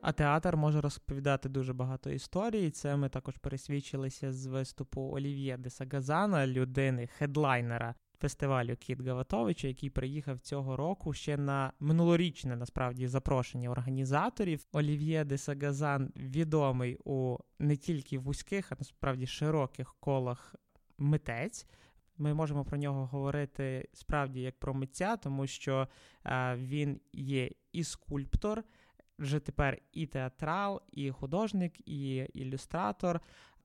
А 0.00 0.12
театр 0.12 0.56
може 0.56 0.80
розповідати 0.80 1.48
дуже 1.48 1.72
багато 1.72 2.10
історій. 2.10 2.70
Це 2.70 2.96
ми 2.96 3.08
також 3.08 3.36
пересвідчилися 3.36 4.32
з 4.32 4.46
виступу 4.46 5.00
Олів'є 5.02 5.56
де 5.56 5.70
Сагазана, 5.70 6.46
людини, 6.46 7.06
хедлайнера 7.06 7.94
фестивалю 8.20 8.76
Кіт 8.76 9.00
Гаватовича, 9.00 9.68
який 9.68 9.90
приїхав 9.90 10.40
цього 10.40 10.76
року 10.76 11.12
ще 11.12 11.36
на 11.36 11.72
минулорічне 11.80 12.56
насправді 12.56 13.06
запрошення 13.06 13.70
організаторів. 13.70 14.66
Олів'є 14.72 15.24
де 15.24 15.38
Сагазан 15.38 16.12
відомий 16.16 16.98
у 17.04 17.38
не 17.58 17.76
тільки 17.76 18.18
вузьких, 18.18 18.72
а 18.72 18.76
насправді 18.78 19.26
широких 19.26 19.94
колах 20.00 20.54
митець. 20.98 21.66
Ми 22.18 22.34
можемо 22.34 22.64
про 22.64 22.78
нього 22.78 23.06
говорити 23.06 23.88
справді 23.92 24.40
як 24.40 24.58
про 24.58 24.74
митця, 24.74 25.16
тому 25.16 25.46
що 25.46 25.88
е, 26.24 26.56
він 26.56 27.00
є 27.12 27.50
і 27.72 27.84
скульптор, 27.84 28.64
вже 29.18 29.40
тепер 29.40 29.78
і 29.92 30.06
театрал, 30.06 30.82
і 30.92 31.10
художник, 31.10 31.88
і 31.88 32.14
ілюстратор. 32.16 33.20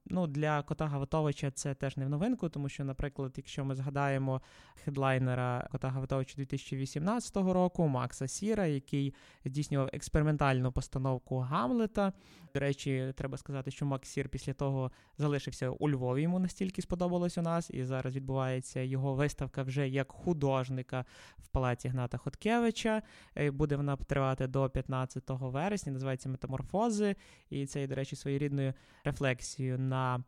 Ну, 0.06 0.28
Для 0.28 0.62
Кота 0.62 0.88
Гаватовича 0.88 1.52
це 1.52 1.74
теж 1.74 1.98
не 1.98 2.06
в 2.06 2.10
новинку, 2.10 2.50
тому 2.50 2.70
що, 2.70 2.84
наприклад, 2.84 3.34
якщо 3.38 3.66
ми 3.66 3.76
згадаємо 3.76 4.42
хедлайнера 4.84 5.68
Кота 5.72 5.90
Гаватовича 5.90 6.34
2018 6.38 7.36
року, 7.38 7.88
Макса 7.88 8.28
Сіра, 8.28 8.66
який 8.66 9.14
здійснював 9.46 9.90
експериментальну 9.94 10.72
постановку 10.72 11.40
Гамлета. 11.40 12.14
До 12.54 12.60
речі, 12.60 13.14
треба 13.16 13.38
сказати, 13.38 13.72
що 13.72 13.86
Макс 13.86 14.10
Сір 14.10 14.30
після 14.30 14.54
того 14.54 14.92
залишився 15.18 15.70
у 15.70 15.90
Львові. 15.90 16.22
Йому 16.22 16.40
настільки 16.40 16.82
сподобалось 16.82 17.38
у 17.38 17.42
нас, 17.42 17.70
і 17.74 17.86
зараз 17.86 18.16
відбувається 18.16 18.82
його 18.82 19.14
виставка 19.14 19.64
вже 19.64 19.90
як 19.90 20.12
художника 20.12 21.06
в 21.38 21.48
палаці 21.48 21.88
Гната 21.88 22.18
Хоткевича. 22.18 23.02
Е, 23.38 23.52
буде 23.52 23.76
вона 23.76 23.96
тривати 23.96 24.48
до 24.48 24.70
15 24.70 25.24
вересня, 25.28 25.92
називається 25.92 26.30
Метаморфози. 26.30 27.16
І 27.50 27.66
це, 27.66 27.88
до 27.88 27.96
речі, 27.96 28.16
своєрідною 28.16 28.74
рефлексією 29.04 29.80
на 29.90 30.24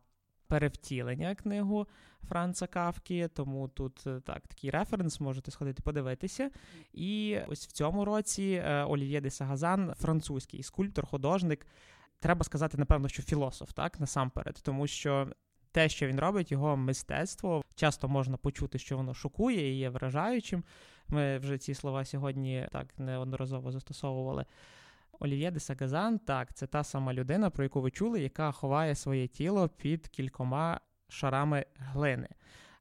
перевтілення 0.47 1.35
книгу 1.35 1.87
Франца 2.29 2.67
Кавкі, 2.67 3.27
тому 3.33 3.67
тут 3.67 4.07
е, 4.07 4.21
так 4.25 4.47
такий 4.47 4.69
референс, 4.69 5.19
можете 5.19 5.51
сходити 5.51 5.83
подивитися. 5.83 6.51
І 6.93 7.39
ось 7.47 7.67
в 7.67 7.71
цьому 7.71 8.05
році 8.05 8.63
е, 8.65 8.83
Олів'є 8.83 9.21
де 9.21 9.29
Сагазан, 9.29 9.93
французький 9.97 10.63
скульптор, 10.63 11.05
художник. 11.05 11.67
Треба 12.19 12.43
сказати, 12.43 12.77
напевно, 12.77 13.07
що 13.07 13.23
філософ, 13.23 13.73
так 13.73 13.99
насамперед, 13.99 14.59
тому 14.63 14.87
що 14.87 15.27
те, 15.71 15.89
що 15.89 16.07
він 16.07 16.19
робить, 16.19 16.51
його 16.51 16.77
мистецтво 16.77 17.63
часто 17.75 18.07
можна 18.07 18.37
почути, 18.37 18.79
що 18.79 18.97
воно 18.97 19.13
шокує 19.13 19.71
і 19.71 19.77
є 19.77 19.89
вражаючим. 19.89 20.63
Ми 21.07 21.37
вже 21.37 21.57
ці 21.57 21.73
слова 21.73 22.05
сьогодні 22.05 22.67
так 22.71 22.99
неодноразово 22.99 23.71
застосовували. 23.71 24.45
Олів'є 25.21 25.51
де 25.51 25.59
Сагазан, 25.59 26.19
так, 26.19 26.53
це 26.53 26.67
та 26.67 26.83
сама 26.83 27.13
людина, 27.13 27.49
про 27.49 27.63
яку 27.63 27.81
ви 27.81 27.91
чули, 27.91 28.21
яка 28.21 28.51
ховає 28.51 28.95
своє 28.95 29.27
тіло 29.27 29.69
під 29.69 30.07
кількома 30.07 30.79
шарами 31.09 31.65
глини. 31.77 32.27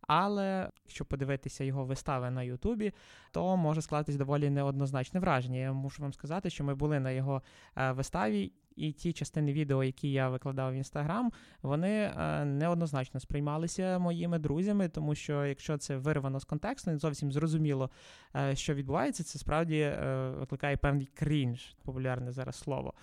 Але 0.01 0.71
якщо 0.85 1.05
подивитися 1.05 1.65
його 1.65 1.85
вистави 1.85 2.31
на 2.31 2.43
Ютубі, 2.43 2.93
то 3.31 3.57
може 3.57 3.83
склатись 3.83 4.17
доволі 4.17 4.51
неоднозначне 4.51 5.21
враження. 5.21 5.59
Я 5.59 5.73
мушу 5.73 6.03
вам 6.03 6.13
сказати, 6.13 6.51
що 6.51 6.65
ми 6.65 6.75
були 6.75 7.01
на 7.01 7.11
його 7.11 7.43
е, 7.77 7.93
виставі. 7.93 8.53
І 8.77 8.93
ті 8.93 9.13
частини 9.13 9.53
відео, 9.53 9.85
які 9.85 10.13
я 10.13 10.29
викладав 10.29 10.73
в 10.73 10.77
інстаграм, 10.77 11.33
вони 11.63 11.91
е, 11.91 12.45
неоднозначно 12.45 13.21
сприймалися 13.21 13.99
моїми 13.99 14.39
друзями, 14.39 14.89
тому 14.89 15.15
що 15.15 15.47
якщо 15.47 15.79
це 15.79 15.97
вирвано 15.97 16.41
з 16.41 16.45
контексту, 16.45 16.91
не 16.91 16.99
зовсім 16.99 17.33
зрозуміло, 17.33 17.91
е, 18.37 18.57
що 18.57 18.75
відбувається, 18.75 19.25
це 19.25 19.39
справді 19.39 19.79
е, 19.79 20.31
викликає 20.39 20.77
певний 20.77 21.09
крінж, 21.15 21.75
популярне 21.85 22.33
зараз 22.33 22.57
слово. 22.57 22.95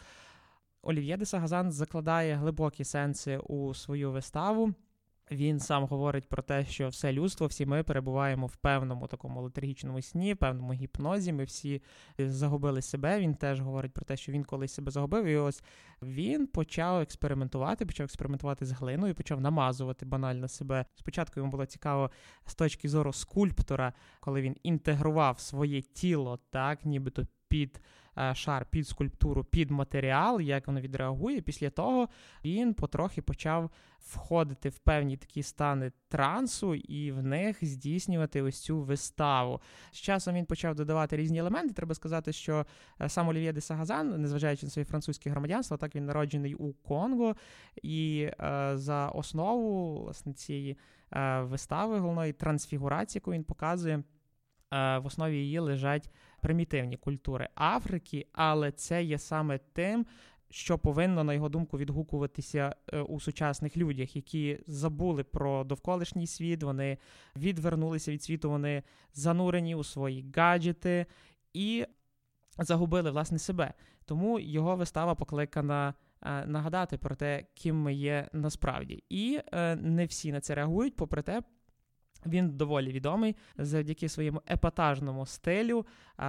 Олів'є 0.82 1.18
де 1.18 1.26
Сагазан 1.26 1.72
закладає 1.72 2.36
глибокі 2.36 2.84
сенси 2.84 3.38
у 3.38 3.74
свою 3.74 4.12
виставу. 4.12 4.74
Він 5.32 5.60
сам 5.60 5.86
говорить 5.86 6.30
про 6.30 6.44
те, 6.44 6.66
що 6.66 6.88
все 6.88 7.14
людство, 7.14 7.48
всі 7.48 7.66
ми 7.66 7.84
перебуваємо 7.84 8.48
в 8.48 8.56
певному 8.56 9.08
такому 9.08 9.42
летаргічному 9.42 10.02
сні, 10.02 10.36
певному 10.36 10.74
гіпнозі. 10.74 11.34
Ми 11.34 11.44
всі 11.44 11.82
загубили 12.18 12.82
себе. 12.82 13.20
Він 13.20 13.36
теж 13.36 13.62
говорить 13.62 13.94
про 13.94 14.06
те, 14.06 14.18
що 14.18 14.32
він 14.32 14.44
колись 14.44 14.74
себе 14.74 14.92
загубив. 14.92 15.26
І 15.26 15.38
ось 15.38 15.64
він 16.02 16.48
почав 16.48 17.02
експериментувати, 17.02 17.86
почав 17.86 18.04
експериментувати 18.04 18.66
з 18.66 18.72
глиною, 18.72 19.16
почав 19.16 19.42
намазувати 19.42 20.06
банально 20.06 20.48
себе. 20.48 20.86
Спочатку 20.96 21.40
йому 21.40 21.52
було 21.52 21.66
цікаво 21.66 22.12
з 22.46 22.56
точки 22.56 22.90
зору 22.90 23.14
скульптора, 23.14 23.94
коли 24.20 24.42
він 24.42 24.56
інтегрував 24.64 25.40
своє 25.40 25.82
тіло, 25.82 26.40
так, 26.50 26.86
нібито 26.86 27.26
під 27.48 27.82
Е, 28.20 28.36
шар 28.36 28.66
під 28.70 28.88
скульптуру, 28.88 29.44
під 29.44 29.72
матеріал, 29.72 30.42
як 30.42 30.68
воно 30.68 30.82
відреагує. 30.82 31.42
Після 31.42 31.70
того 31.70 32.10
він 32.46 32.74
потрохи 32.74 33.22
почав 33.22 33.72
входити 34.00 34.70
в 34.70 34.77
певні 34.77 35.18
такі 35.18 35.44
стани 35.44 35.92
трансу 36.10 36.75
і 36.75 37.12
в 37.12 37.24
них 37.24 37.58
здійснювати 37.66 38.42
ось 38.42 38.60
цю 38.60 38.82
виставу. 38.82 39.62
З 39.92 39.98
часом 39.98 40.36
він 40.36 40.46
почав 40.46 40.75
додавати 40.75 41.18
різні 41.18 41.39
елементи. 41.39 41.74
Треба 41.74 41.96
сказати, 41.96 42.34
що 42.34 42.66
е, 43.01 43.10
сам 43.10 43.27
Олів'є 43.27 43.54
де 43.54 43.62
Сагазан, 43.62 44.22
незважаючи 44.22 44.66
на 44.66 44.70
своє 44.70 44.86
французьке 44.86 45.30
громадянство, 45.30 45.77
так 45.77 45.96
він 45.96 46.06
народжений 46.06 46.56
у 46.56 46.74
Конго, 46.74 47.36
і 47.84 48.30
е, 48.39 48.72
за 48.75 49.10
основу 49.10 50.00
власне 50.04 50.34
цієї 50.34 50.77
е, 51.13 51.42
вистави 51.42 52.00
головної 52.00 52.34
трансфігурації, 52.34 53.20
яку 53.20 53.32
він 53.32 53.44
показує. 53.44 54.04
Е, 54.74 54.98
в 54.98 55.06
основі 55.06 55.36
її 55.36 55.60
лежать 55.60 56.10
примітивні 56.41 56.98
культури 56.98 57.50
Африки, 57.56 58.27
але 58.32 58.72
це 58.72 59.03
є 59.03 59.17
саме 59.17 59.60
тим, 59.74 60.06
що 60.50 60.77
повинно, 60.77 61.24
на 61.24 61.34
його 61.34 61.50
думку, 61.50 61.77
відгукуватися 61.77 62.75
е, 62.94 63.01
у 63.01 63.20
сучасних 63.20 63.77
людях, 63.77 64.15
які 64.15 64.60
забули 64.67 65.24
про 65.24 65.63
довколишній 65.63 66.27
світ, 66.27 66.63
вони 66.63 66.98
відвернулися 67.36 68.12
від 68.12 68.24
світу, 68.24 68.50
вони 68.50 68.84
занурені 69.13 69.75
у 69.75 69.84
свої 69.84 70.32
гаджети 70.36 71.06
і 71.53 71.86
загубили 72.58 73.12
власне 73.12 73.39
себе. 73.39 73.74
Тому 74.06 74.39
його 74.39 74.75
вистава 74.75 75.15
покликана. 75.15 75.94
Е, 76.22 76.46
нагадати 76.46 76.98
про 76.98 77.15
те, 77.15 77.46
ким 77.53 77.75
ми 77.75 77.94
є 77.94 78.29
насправді, 78.34 79.03
і 79.10 79.39
е, 79.53 79.75
не 79.75 80.06
всі 80.06 80.32
на 80.32 80.41
це 80.41 80.56
реагують, 80.56 80.96
попри 80.96 81.22
те, 81.22 81.41
він 82.26 82.50
доволі 82.50 82.92
відомий 82.92 83.36
завдяки 83.58 84.10
своєму 84.10 84.42
епатажному 84.52 85.26
стилю. 85.26 85.86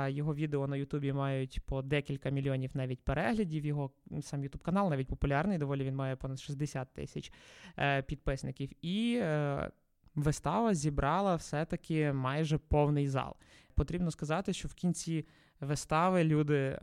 Його 0.08 0.34
відео 0.34 0.66
на 0.66 0.76
Ютубі 0.76 1.12
мають 1.12 1.60
по 1.66 1.82
декілька 1.82 2.30
мільйонів 2.30 2.70
навіть 2.74 3.00
переглядів. 3.00 3.66
Його 3.66 3.90
сам 4.20 4.42
Ютуб 4.42 4.62
канал 4.62 4.90
навіть 4.90 5.08
популярний. 5.08 5.58
Доволі 5.58 5.84
він 5.84 5.96
має 5.96 6.16
понад 6.16 6.40
60 6.40 6.94
тисяч 6.94 7.32
е, 7.78 8.02
підписників. 8.02 8.70
І 8.82 9.18
е, 9.22 9.70
вистава 10.14 10.74
зібрала 10.74 11.36
все-таки 11.36 12.12
майже 12.12 12.58
повний 12.58 13.08
зал. 13.08 13.36
Потрібно 13.74 14.10
сказати, 14.10 14.52
що 14.52 14.68
в 14.68 14.74
кінці. 14.74 15.26
Вистави 15.60 16.24
люди 16.24 16.54
е, 16.54 16.78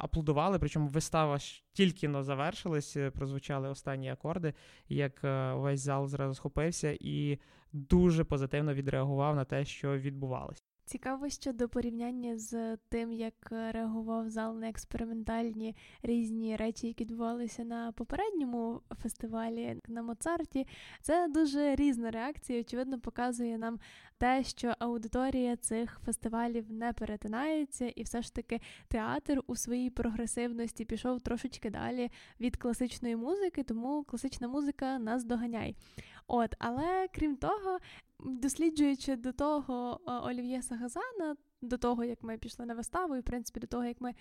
аплодували, 0.00 0.58
причому 0.58 0.88
вистава 0.88 1.38
тільки 1.72 2.08
но 2.08 2.22
завершилась, 2.22 2.96
прозвучали 3.14 3.68
останні 3.68 4.10
акорди, 4.10 4.54
як 4.88 5.24
е, 5.24 5.52
весь 5.54 5.80
зал 5.80 6.06
зразу 6.06 6.34
схопився, 6.34 6.96
і 7.00 7.38
дуже 7.72 8.24
позитивно 8.24 8.74
відреагував 8.74 9.36
на 9.36 9.44
те, 9.44 9.64
що 9.64 9.98
відбувалося. 9.98 10.63
Цікаво 10.94 11.28
щодо 11.28 11.68
порівняння 11.68 12.38
з 12.38 12.76
тим, 12.76 13.12
як 13.12 13.34
реагував 13.50 14.30
зал 14.30 14.58
на 14.58 14.68
експериментальні 14.68 15.76
різні 16.02 16.56
речі, 16.56 16.86
які 16.86 17.04
відбувалися 17.04 17.64
на 17.64 17.92
попередньому 17.92 18.80
фестивалі 19.02 19.80
на 19.88 20.02
Моцарті. 20.02 20.66
Це 21.02 21.28
дуже 21.28 21.74
різна 21.74 22.10
реакція. 22.10 22.60
Очевидно, 22.60 23.00
показує 23.00 23.58
нам 23.58 23.78
те, 24.18 24.44
що 24.44 24.74
аудиторія 24.78 25.56
цих 25.56 26.00
фестивалів 26.04 26.72
не 26.72 26.92
перетинається, 26.92 27.86
і 27.86 28.02
все 28.02 28.22
ж 28.22 28.34
таки 28.34 28.60
театр 28.88 29.42
у 29.46 29.56
своїй 29.56 29.90
прогресивності 29.90 30.84
пішов 30.84 31.20
трошечки 31.20 31.70
далі 31.70 32.10
від 32.40 32.56
класичної 32.56 33.16
музики, 33.16 33.62
тому 33.62 34.04
класична 34.04 34.48
музика 34.48 34.98
нас 34.98 35.24
доганяє. 35.24 35.74
От, 36.26 36.54
але 36.58 37.08
крім 37.14 37.36
того, 37.36 37.78
досліджуючи 38.20 39.16
до 39.16 39.32
того 39.32 40.00
Олів'є 40.06 40.62
Сагазана, 40.62 41.36
до 41.64 41.78
того, 41.78 42.04
як 42.04 42.22
ми 42.22 42.38
пішли 42.38 42.66
на 42.66 42.74
виставу, 42.74 43.16
і 43.16 43.20
в 43.20 43.22
принципі 43.22 43.60
до 43.60 43.66
того, 43.66 43.84
як 43.84 44.00
ми 44.00 44.14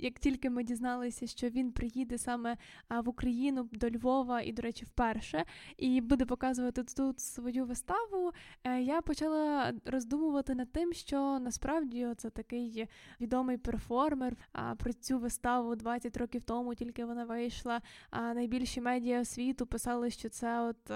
як 0.00 0.18
тільки 0.18 0.50
ми 0.50 0.64
дізналися, 0.64 1.26
що 1.26 1.48
він 1.48 1.72
приїде 1.72 2.18
саме 2.18 2.56
в 2.90 3.08
Україну 3.08 3.68
до 3.72 3.90
Львова 3.90 4.40
і, 4.40 4.52
до 4.52 4.62
речі, 4.62 4.84
вперше, 4.84 5.44
і 5.76 6.00
буде 6.00 6.24
показувати 6.24 6.84
тут 6.84 7.20
свою 7.20 7.64
виставу, 7.64 8.32
е, 8.64 8.80
я 8.80 9.00
почала 9.00 9.72
роздумувати 9.84 10.54
над 10.54 10.72
тим, 10.72 10.92
що 10.92 11.38
насправді 11.38 12.08
це 12.16 12.30
такий 12.30 12.88
відомий 13.20 13.56
перформер. 13.56 14.36
А 14.52 14.74
про 14.74 14.92
цю 14.92 15.18
виставу 15.18 15.76
20 15.76 16.16
років 16.16 16.42
тому 16.42 16.74
тільки 16.74 17.04
вона 17.04 17.24
вийшла. 17.24 17.80
А 18.10 18.34
найбільші 18.34 18.80
медіа 18.80 19.24
світу 19.24 19.66
писали, 19.66 20.10
що 20.10 20.28
це 20.28 20.60
от 20.60 20.90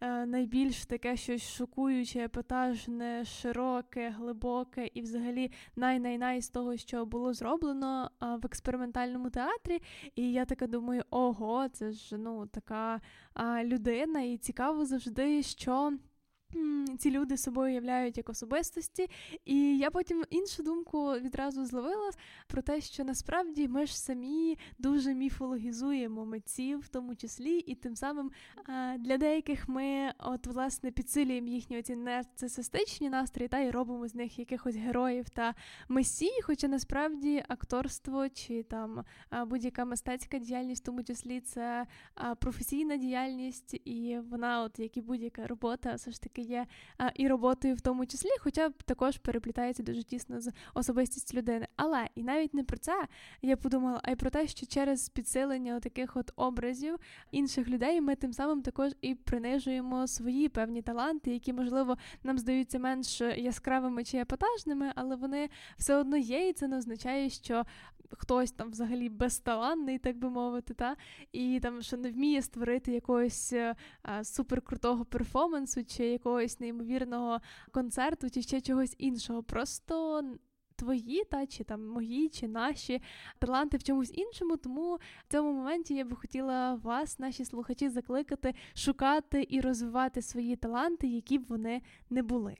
е, 0.00 0.26
найбільш 0.26 0.86
таке 0.86 1.16
щось 1.16 1.42
шокуюче, 1.56 2.24
епатажне, 2.24 3.24
широке, 3.24 4.10
глибоке 4.10 4.90
і 4.94 5.02
взагалі 5.02 5.50
най-най-най 5.76 6.42
з 6.42 6.48
того, 6.48 6.76
що 6.76 7.06
було 7.06 7.32
зроблено 7.32 8.10
а, 8.18 8.36
в 8.36 8.46
експериментальному 8.46 9.30
театрі. 9.30 9.82
І 10.14 10.32
я 10.32 10.44
така 10.44 10.66
думаю, 10.66 11.02
ого, 11.10 11.68
це 11.68 11.92
ж 11.92 12.18
ну 12.18 12.46
така 12.46 13.00
а, 13.34 13.64
людина, 13.64 14.20
і 14.20 14.36
цікаво 14.36 14.84
завжди, 14.84 15.42
що 15.42 15.92
ці 16.98 17.10
люди 17.10 17.36
собою 17.36 17.74
являють 17.74 18.16
як 18.16 18.28
особистості, 18.28 19.10
і 19.44 19.78
я 19.78 19.90
потім 19.90 20.24
іншу 20.30 20.62
думку 20.62 21.12
відразу 21.12 21.64
зловила 21.64 22.10
про 22.46 22.62
те, 22.62 22.80
що 22.80 23.04
насправді 23.04 23.68
ми 23.68 23.86
ж 23.86 24.00
самі 24.00 24.58
дуже 24.78 25.14
міфологізуємо 25.14 26.26
митців, 26.26 26.78
в 26.78 26.88
тому 26.88 27.14
числі, 27.14 27.58
і 27.58 27.74
тим 27.74 27.96
самим 27.96 28.30
для 28.98 29.16
деяких 29.16 29.68
ми 29.68 30.12
от 30.18 30.46
власне 30.46 30.90
підсилюємо 30.90 31.48
їхні 31.48 31.78
оці 31.78 31.96
нарцисистичні 31.96 33.10
настрої 33.10 33.48
та 33.48 33.58
й 33.58 33.70
робимо 33.70 34.08
з 34.08 34.14
них 34.14 34.38
якихось 34.38 34.76
героїв 34.76 35.30
та 35.30 35.54
месій, 35.88 36.42
хоча 36.42 36.68
насправді 36.68 37.44
акторство 37.48 38.28
чи 38.28 38.62
там 38.62 39.04
будь-яка 39.46 39.84
мистецька 39.84 40.38
діяльність, 40.38 40.82
в 40.82 40.86
тому 40.86 41.02
числі 41.02 41.40
це 41.40 41.86
професійна 42.38 42.96
діяльність, 42.96 43.80
і 43.84 44.18
вона, 44.30 44.62
от 44.62 44.78
як 44.78 44.96
і 44.96 45.00
будь-яка 45.00 45.46
робота, 45.46 45.94
все 45.94 46.10
ж 46.10 46.22
таки 46.22 46.35
є 46.42 46.66
а, 46.98 47.10
і 47.14 47.28
роботою 47.28 47.74
в 47.74 47.80
тому 47.80 48.06
числі, 48.06 48.28
хоча 48.40 48.70
також 48.70 49.18
переплітається 49.18 49.82
дуже 49.82 50.02
тісно 50.02 50.40
з 50.40 50.52
особистістю 50.74 51.38
людини. 51.38 51.66
Але 51.76 52.06
і 52.14 52.22
навіть 52.22 52.54
не 52.54 52.64
про 52.64 52.78
це 52.78 53.06
я 53.42 53.56
подумала, 53.56 54.00
а 54.02 54.10
й 54.10 54.16
про 54.16 54.30
те, 54.30 54.46
що 54.46 54.66
через 54.66 55.08
підсилення 55.08 55.80
таких 55.80 56.16
от 56.16 56.32
образів 56.36 56.96
інших 57.30 57.68
людей 57.68 58.00
ми 58.00 58.14
тим 58.14 58.32
самим 58.32 58.62
також 58.62 58.92
і 59.00 59.14
принижуємо 59.14 60.06
свої 60.06 60.48
певні 60.48 60.82
таланти, 60.82 61.30
які, 61.30 61.52
можливо, 61.52 61.96
нам 62.24 62.38
здаються 62.38 62.78
менш 62.78 63.20
яскравими 63.20 64.04
чи 64.04 64.18
епатажними, 64.18 64.92
але 64.94 65.16
вони 65.16 65.50
все 65.78 65.96
одно 65.96 66.16
є, 66.16 66.48
і 66.48 66.52
це 66.52 66.68
не 66.68 66.76
означає, 66.76 67.30
що 67.30 67.64
хтось 68.12 68.52
там 68.52 68.70
взагалі 68.70 69.08
безталанний, 69.08 69.98
так 69.98 70.18
би 70.18 70.30
мовити, 70.30 70.74
та 70.74 70.96
і 71.32 71.60
там 71.62 71.82
що 71.82 71.96
не 71.96 72.10
вміє 72.10 72.42
створити 72.42 72.92
якогось 72.92 73.52
а, 73.52 73.74
е, 74.08 74.24
суперкрутого 74.24 75.04
перформансу, 75.04 75.84
чи 75.84 76.06
якогось 76.06 76.60
неймовірного 76.60 77.40
концерту, 77.70 78.30
чи 78.30 78.42
ще 78.42 78.60
чогось 78.60 78.94
іншого. 78.98 79.42
Просто. 79.42 80.22
Твої, 80.78 81.24
та 81.24 81.46
чи 81.46 81.64
там 81.64 81.88
мої, 81.88 82.28
чи 82.28 82.48
наші 82.48 83.02
таланти 83.38 83.76
в 83.76 83.82
чомусь 83.82 84.12
іншому. 84.14 84.56
Тому 84.56 84.94
в 84.94 85.32
цьому 85.32 85.52
моменті 85.52 85.94
я 85.94 86.04
би 86.04 86.16
хотіла 86.16 86.74
вас, 86.74 87.18
наші 87.18 87.44
слухачі, 87.44 87.88
закликати 87.88 88.54
шукати 88.74 89.46
і 89.50 89.60
розвивати 89.60 90.22
свої 90.22 90.56
таланти, 90.56 91.08
які 91.08 91.38
б 91.38 91.44
вони 91.48 91.82
не 92.10 92.22
були 92.22 92.56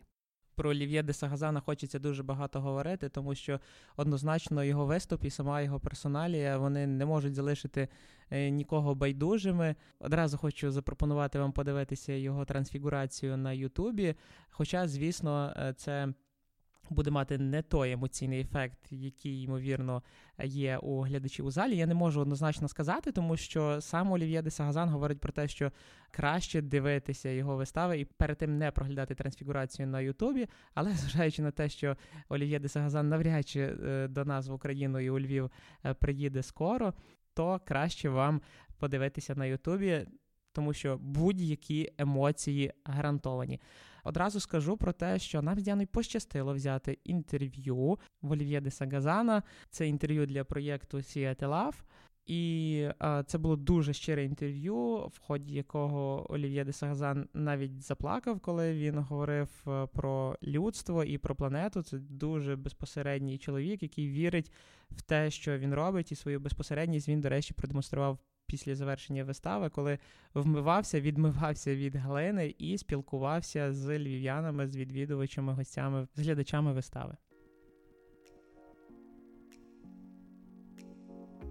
про 0.57 0.71
Олів'є 0.71 1.03
де 1.03 1.12
Сагазана 1.12 1.61
хочеться 1.61 1.99
дуже 1.99 2.23
багато 2.23 2.61
говорити, 2.61 3.09
тому 3.09 3.35
що 3.35 3.61
однозначно 3.97 4.64
його 4.64 4.87
виступ 4.87 5.25
і 5.25 5.31
сама 5.31 5.61
його 5.61 5.81
персоналія 5.81 6.59
вони 6.59 6.87
не 6.87 7.07
можуть 7.07 7.35
залишити 7.35 7.88
е, 8.31 8.51
нікого 8.51 8.95
байдужими. 8.95 9.75
Одразу 10.01 10.38
хочу 10.38 10.71
запропонувати 10.71 11.38
вам 11.38 11.53
подивитися 11.53 12.12
його 12.12 12.45
трансфігурацію 12.45 13.37
на 13.37 13.53
Ютубі. 13.53 14.14
Хоча, 14.51 14.88
звісно, 14.88 15.53
е, 15.57 15.75
це 15.77 16.09
буде 16.90 17.11
мати 17.11 17.38
не 17.38 17.62
той 17.62 17.92
емоційний 17.92 18.40
ефект, 18.40 18.79
який, 18.90 19.42
ймовірно, 19.42 20.03
є 20.44 20.79
у 20.79 21.01
глядачів 21.01 21.46
у 21.46 21.51
залі. 21.51 21.77
Я 21.77 21.87
не 21.87 21.94
можу 21.94 22.20
однозначно 22.20 22.68
сказати, 22.68 23.12
тому 23.12 23.37
що 23.37 23.81
сам 23.81 24.12
Олів'є 24.12 24.42
де 24.42 24.51
Сагазан 24.51 24.88
говорить 24.88 25.20
про 25.20 25.33
те, 25.33 25.49
що 25.49 25.72
краще 26.11 26.62
дивитися 26.62 27.29
його 27.29 27.57
вистави 27.57 28.01
і 28.01 28.05
перед 28.05 28.38
тим 28.38 28.59
не 28.59 28.70
проглядати 28.70 29.14
трансфігурацію 29.14 29.88
на 29.88 30.01
Ютубі. 30.01 30.46
Але 30.75 30.90
зважаючи 30.94 31.42
на 31.42 31.51
те, 31.51 31.68
що 31.68 31.96
Олів'є 32.29 32.59
де 32.59 32.68
Сагазан 32.68 33.09
навряд 33.09 33.49
чи 33.49 33.61
е, 33.61 34.09
до 34.09 34.25
нас 34.25 34.49
в 34.49 34.53
Україну 34.53 35.01
і 35.01 35.11
у 35.11 35.20
Львів 35.20 35.51
е, 35.85 35.94
приїде 35.94 36.42
скоро, 36.42 36.94
то 37.35 37.61
краще 37.64 38.09
вам 38.09 38.40
подивитися 38.79 39.35
на 39.35 39.46
Ютубі, 39.46 40.07
тому 40.53 40.72
що 40.72 40.99
будь-які 40.99 41.92
емоції 41.99 42.72
гарантовані. 42.85 43.61
Одразу 44.07 44.40
скажу 44.40 44.77
про 44.77 44.92
те, 44.92 45.19
що 45.19 45.42
нам 45.42 45.59
з 45.59 45.62
Діаною 45.62 45.88
пощастило 45.88 46.55
взяти 46.55 46.99
інтерв'ю 47.05 47.99
в 48.23 48.31
Олів'є 48.31 48.61
де 48.61 48.71
Сагазана. 48.71 49.42
Це 49.71 49.88
інтерв'ю 49.88 50.27
для 50.27 50.45
проєкту 50.45 50.99
Seattle 50.99 51.38
Love. 51.38 51.75
І 52.27 52.88
а, 52.99 53.23
це 53.23 53.38
було 53.38 53.57
дуже 53.57 53.92
щире 53.92 54.25
інтерв'ю, 54.25 54.97
в 54.97 55.19
ході 55.21 55.55
якого 55.55 56.33
Олів'є 56.33 56.64
де 56.64 56.73
Сагазан 56.73 57.29
навіть 57.35 57.83
заплакав, 57.83 58.40
коли 58.40 58.75
він 58.75 58.99
говорив 58.99 59.49
е, 59.66 59.87
про 59.87 60.37
людство 60.42 61.05
і 61.05 61.19
про 61.19 61.35
планету. 61.35 61.83
Це 61.83 61.99
дуже 61.99 62.57
безпосередній 62.57 63.38
чоловік, 63.38 63.83
який 63.83 64.09
вірить 64.09 64.53
в 64.90 65.03
те, 65.03 65.31
що 65.31 65.59
він 65.59 65.75
робить, 65.75 66.12
і 66.12 66.14
свою 66.14 66.40
безпосередність 66.40 67.09
він, 67.09 67.21
до 67.21 67.29
речі, 67.29 67.55
продемонстрував 67.55 68.19
після 68.46 68.74
завершення 68.74 69.24
вистави, 69.24 69.70
коли 69.70 69.98
вмивався, 70.35 71.00
відмивався 71.00 71.74
від 71.74 71.96
глини 71.96 72.54
і 72.59 72.78
спілкувався 72.78 73.72
з 73.72 73.98
львів'янами, 73.98 74.68
з 74.68 74.76
відвідувачами, 74.76 75.52
гостями, 75.52 76.09
з 76.14 76.20
глядачами 76.20 76.72
вистави. 76.72 77.16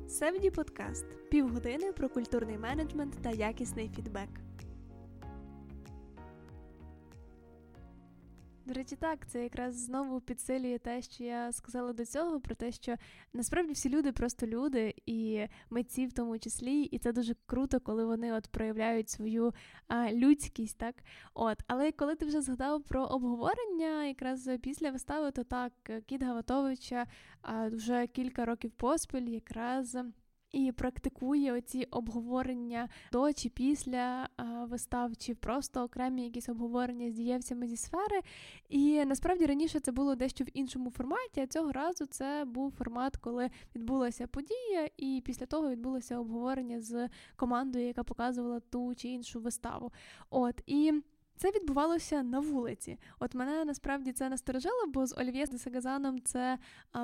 Севді 0.08 0.52
подкаст 0.52 1.30
півгодини 1.30 1.92
про 1.92 2.10
культурний 2.10 2.58
менеджмент 2.58 3.22
та 3.22 3.30
якісний 3.30 3.90
фідбек. 3.96 4.45
До 8.66 8.74
речі, 8.74 8.96
так, 8.96 9.28
це 9.28 9.44
якраз 9.44 9.86
знову 9.86 10.22
підсилює 10.22 10.80
те, 10.80 11.02
що 11.02 11.24
я 11.24 11.52
сказала 11.52 11.94
до 11.94 12.06
цього, 12.06 12.40
про 12.40 12.56
те, 12.56 12.72
що 12.72 12.96
насправді 13.34 13.74
всі 13.74 13.90
люди 13.90 14.12
просто 14.12 14.48
люди, 14.48 14.96
і 15.06 15.48
митці 15.70 16.06
в 16.06 16.14
тому 16.14 16.40
числі, 16.40 16.82
і 16.82 17.00
це 17.00 17.12
дуже 17.12 17.36
круто, 17.46 17.80
коли 17.80 18.06
вони 18.06 18.34
от 18.34 18.48
проявляють 18.48 19.10
свою 19.10 19.54
а, 19.88 20.12
людськість, 20.12 20.78
так. 20.78 20.96
От, 21.34 21.58
але 21.68 21.92
коли 21.92 22.16
ти 22.16 22.26
вже 22.26 22.42
згадав 22.42 22.84
про 22.84 23.06
обговорення, 23.06 24.06
якраз 24.06 24.50
після 24.62 24.92
вистави, 24.92 25.32
то 25.32 25.44
так, 25.44 25.74
Кіт 26.06 26.24
Гаватовича 26.24 27.08
а, 27.42 27.68
вже 27.68 28.08
кілька 28.08 28.46
років 28.46 28.72
поспіль 28.72 29.30
якраз 29.30 29.98
і 30.56 30.72
практикує 30.72 31.54
оці 31.54 31.88
обговорення 31.92 32.90
до 33.12 33.34
чи 33.34 33.50
після 33.50 34.30
вистав, 34.70 35.18
чи 35.18 35.36
просто 35.36 35.84
окремі 35.84 36.24
якісь 36.24 36.50
обговорення 36.50 37.12
з 37.12 37.14
дієвцями 37.14 37.68
зі 37.68 37.78
сфери. 37.78 38.22
І 38.70 39.06
насправді 39.06 39.46
раніше 39.46 39.80
це 39.80 39.92
було 39.92 40.16
дещо 40.16 40.44
в 40.44 40.48
іншому 40.54 40.92
форматі. 40.92 41.42
А 41.42 41.48
цього 41.48 41.72
разу 41.72 42.06
це 42.06 42.44
був 42.48 42.72
формат, 42.72 43.18
коли 43.18 43.50
відбулася 43.76 44.28
подія, 44.28 44.90
і 44.98 45.22
після 45.26 45.46
того 45.46 45.70
відбулося 45.70 46.20
обговорення 46.20 46.82
з 46.82 47.10
командою, 47.36 47.88
яка 47.88 48.04
показувала 48.04 48.60
ту 48.60 48.96
чи 48.96 49.08
іншу 49.08 49.40
виставу. 49.40 49.92
От 50.30 50.62
і. 50.66 51.02
Це 51.38 51.52
відбувалося 51.52 52.24
на 52.24 52.40
вулиці. 52.40 52.98
От 53.20 53.36
мене 53.36 53.66
насправді 53.66 54.12
це 54.12 54.30
насторожило, 54.30 54.88
бо 54.88 55.06
з 55.06 55.18
Олів'є 55.18 55.46
де 55.46 55.58
Сагазаном 55.58 56.22
це 56.22 56.58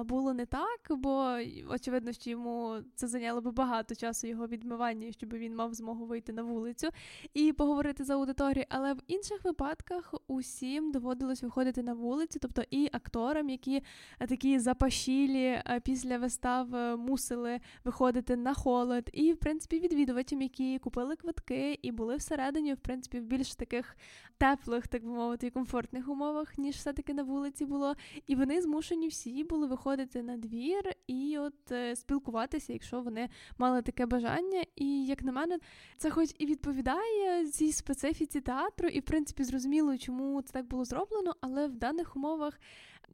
було 0.05 0.33
не 0.33 0.45
так, 0.45 0.79
бо 0.89 1.37
очевидно, 1.69 2.13
що 2.13 2.29
йому 2.29 2.77
це 2.95 3.07
зайняло 3.07 3.41
би 3.41 3.51
багато 3.51 3.95
часу 3.95 4.27
його 4.27 4.47
відмивання, 4.47 5.11
щоб 5.11 5.33
він 5.33 5.55
мав 5.55 5.73
змогу 5.73 6.05
вийти 6.05 6.33
на 6.33 6.43
вулицю 6.43 6.89
і 7.33 7.53
поговорити 7.53 8.03
з 8.03 8.09
аудиторією. 8.09 8.65
Але 8.69 8.93
в 8.93 8.99
інших 9.07 9.43
випадках 9.43 10.13
усім 10.27 10.91
доводилось 10.91 11.43
виходити 11.43 11.83
на 11.83 11.93
вулицю, 11.93 12.39
тобто 12.41 12.63
і 12.71 12.89
акторам, 12.91 13.49
які 13.49 13.83
такі 14.19 14.59
запашілі 14.59 15.61
після 15.83 16.17
вистав 16.17 16.75
е, 16.75 16.95
мусили 16.95 17.59
виходити 17.83 18.35
на 18.35 18.53
холод, 18.53 19.09
і 19.13 19.33
в 19.33 19.37
принципі 19.37 19.79
відвідувачам, 19.79 20.41
які 20.41 20.79
купили 20.79 21.15
квитки 21.15 21.79
і 21.81 21.91
були 21.91 22.15
всередині, 22.15 22.73
в 22.73 22.77
принципі, 22.77 23.19
в 23.19 23.23
більш 23.23 23.55
таких 23.55 23.95
теплих, 24.41 24.87
так 24.87 25.03
би 25.03 25.09
мовити, 25.09 25.47
і 25.47 25.49
комфортних 25.49 26.09
умовах, 26.09 26.57
ніж 26.57 26.75
все-таки 26.75 27.13
на 27.13 27.23
вулиці 27.23 27.65
було. 27.65 27.95
І 28.27 28.35
вони 28.35 28.61
змушені 28.61 29.07
всі 29.07 29.43
були 29.43 29.67
виходити 29.67 30.23
на 30.23 30.37
двір 30.37 30.93
і 31.07 31.37
от 31.37 31.71
е, 31.71 31.95
спілкуватися, 31.95 32.73
якщо 32.73 33.01
вони 33.01 33.29
мали 33.57 33.81
таке 33.81 34.05
бажання. 34.05 34.63
І 34.75 35.05
як 35.05 35.23
на 35.23 35.31
мене, 35.31 35.59
це 35.97 36.09
хоч 36.09 36.29
і 36.37 36.45
відповідає 36.45 37.47
цій 37.47 37.71
специфіці 37.71 38.41
театру, 38.41 38.87
і 38.87 38.99
в 38.99 39.03
принципі 39.03 39.43
зрозуміло, 39.43 39.97
чому 39.97 40.41
це 40.41 40.53
так 40.53 40.67
було 40.67 40.85
зроблено, 40.85 41.35
але 41.41 41.67
в 41.67 41.75
даних 41.75 42.15
умовах 42.15 42.59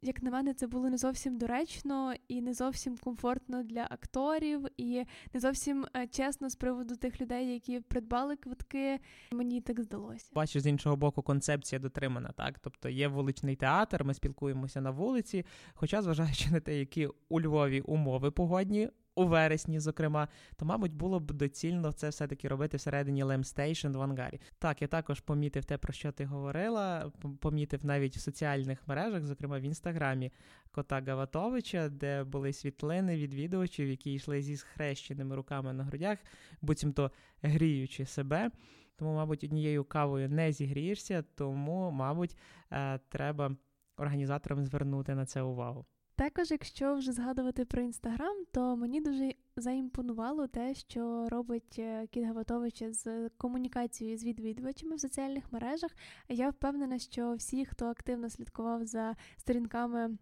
як 0.02 0.22
на 0.22 0.30
мене, 0.30 0.54
це 0.54 0.66
було 0.66 0.90
не 0.90 0.96
зовсім 0.96 1.38
доречно 1.38 2.14
і 2.28 2.42
не 2.42 2.54
зовсім 2.54 2.96
комфортно 2.96 3.62
для 3.62 3.86
акторів, 3.90 4.66
і 4.76 5.04
не 5.34 5.40
зовсім 5.40 5.86
е, 5.96 6.06
чесно 6.06 6.50
з 6.50 6.56
приводу 6.56 6.96
тих 6.96 7.20
людей, 7.20 7.52
які 7.52 7.80
придбали 7.80 8.36
квитки. 8.36 8.98
Мені 9.32 9.60
так 9.60 9.80
здалося. 9.80 10.30
Бачу, 10.34 10.60
з 10.60 10.66
іншого 10.66 10.96
боку, 10.96 11.22
концепція 11.22 11.78
дотримана, 11.78 12.32
так 12.36 12.58
тобто 12.58 12.88
є 12.88 13.08
вуличний 13.08 13.56
театр, 13.56 14.04
ми 14.04 14.14
спілкуємося 14.14 14.80
на 14.80 14.90
вулиці. 14.90 15.44
Хоча, 15.74 16.02
зважаючи 16.02 16.50
на 16.50 16.60
те, 16.60 16.78
які 16.78 17.08
у 17.28 17.40
Львові 17.40 17.80
умови 17.80 18.30
погодні, 18.30 18.88
у 19.18 19.26
вересні, 19.26 19.80
зокрема, 19.80 20.28
то, 20.56 20.64
мабуть, 20.64 20.92
було 20.92 21.20
б 21.20 21.32
доцільно 21.32 21.92
це 21.92 22.08
все-таки 22.08 22.48
робити 22.48 22.76
всередині 22.76 23.22
Lem 23.22 23.42
Station 23.42 23.88
в 23.88 24.02
ангарі. 24.02 24.40
Так, 24.58 24.82
я 24.82 24.88
також 24.88 25.20
помітив 25.20 25.64
те, 25.64 25.78
про 25.78 25.92
що 25.92 26.12
ти 26.12 26.24
говорила, 26.24 27.12
помітив 27.40 27.86
навіть 27.86 28.16
в 28.16 28.20
соціальних 28.20 28.88
мережах, 28.88 29.26
зокрема 29.26 29.58
в 29.58 29.62
інстаграмі 29.62 30.32
кота 30.70 31.02
Гаватовича, 31.06 31.88
де 31.88 32.24
були 32.24 32.52
світлини 32.52 33.16
відвідувачів, 33.16 33.88
які 33.88 34.12
йшли 34.12 34.42
зі 34.42 34.56
схрещеними 34.56 35.36
руками 35.36 35.72
на 35.72 35.84
грудях, 35.84 36.18
буцімто 36.62 37.10
гріючи 37.42 38.06
себе. 38.06 38.50
Тому, 38.96 39.14
мабуть, 39.14 39.44
однією 39.44 39.84
кавою 39.84 40.28
не 40.28 40.52
зігрієшся, 40.52 41.24
тому, 41.34 41.90
мабуть, 41.90 42.36
е, 42.72 42.98
треба 43.08 43.56
організаторам 43.96 44.64
звернути 44.64 45.14
на 45.14 45.26
це 45.26 45.42
увагу. 45.42 45.86
Також, 46.18 46.50
якщо 46.50 46.94
вже 46.94 47.12
згадувати 47.12 47.64
про 47.64 47.82
інстаграм, 47.82 48.36
то 48.52 48.76
мені 48.76 49.00
дуже 49.00 49.34
заімпонувало 49.56 50.46
те, 50.46 50.74
що 50.74 51.28
робить 51.28 51.76
е, 51.78 52.06
Кіт 52.10 52.24
Гаватович 52.24 52.82
з 52.82 53.28
комунікацією 53.28 54.18
з 54.18 54.24
відвідувачами 54.24 54.96
в 54.96 55.00
соціальних 55.00 55.52
мережах. 55.52 55.90
Я 56.28 56.50
впевнена, 56.50 56.98
що 56.98 57.34
всі, 57.34 57.64
хто 57.64 57.86
активно 57.86 58.30
слідкував 58.30 58.86
за 58.86 59.16
сторінками 59.36 60.18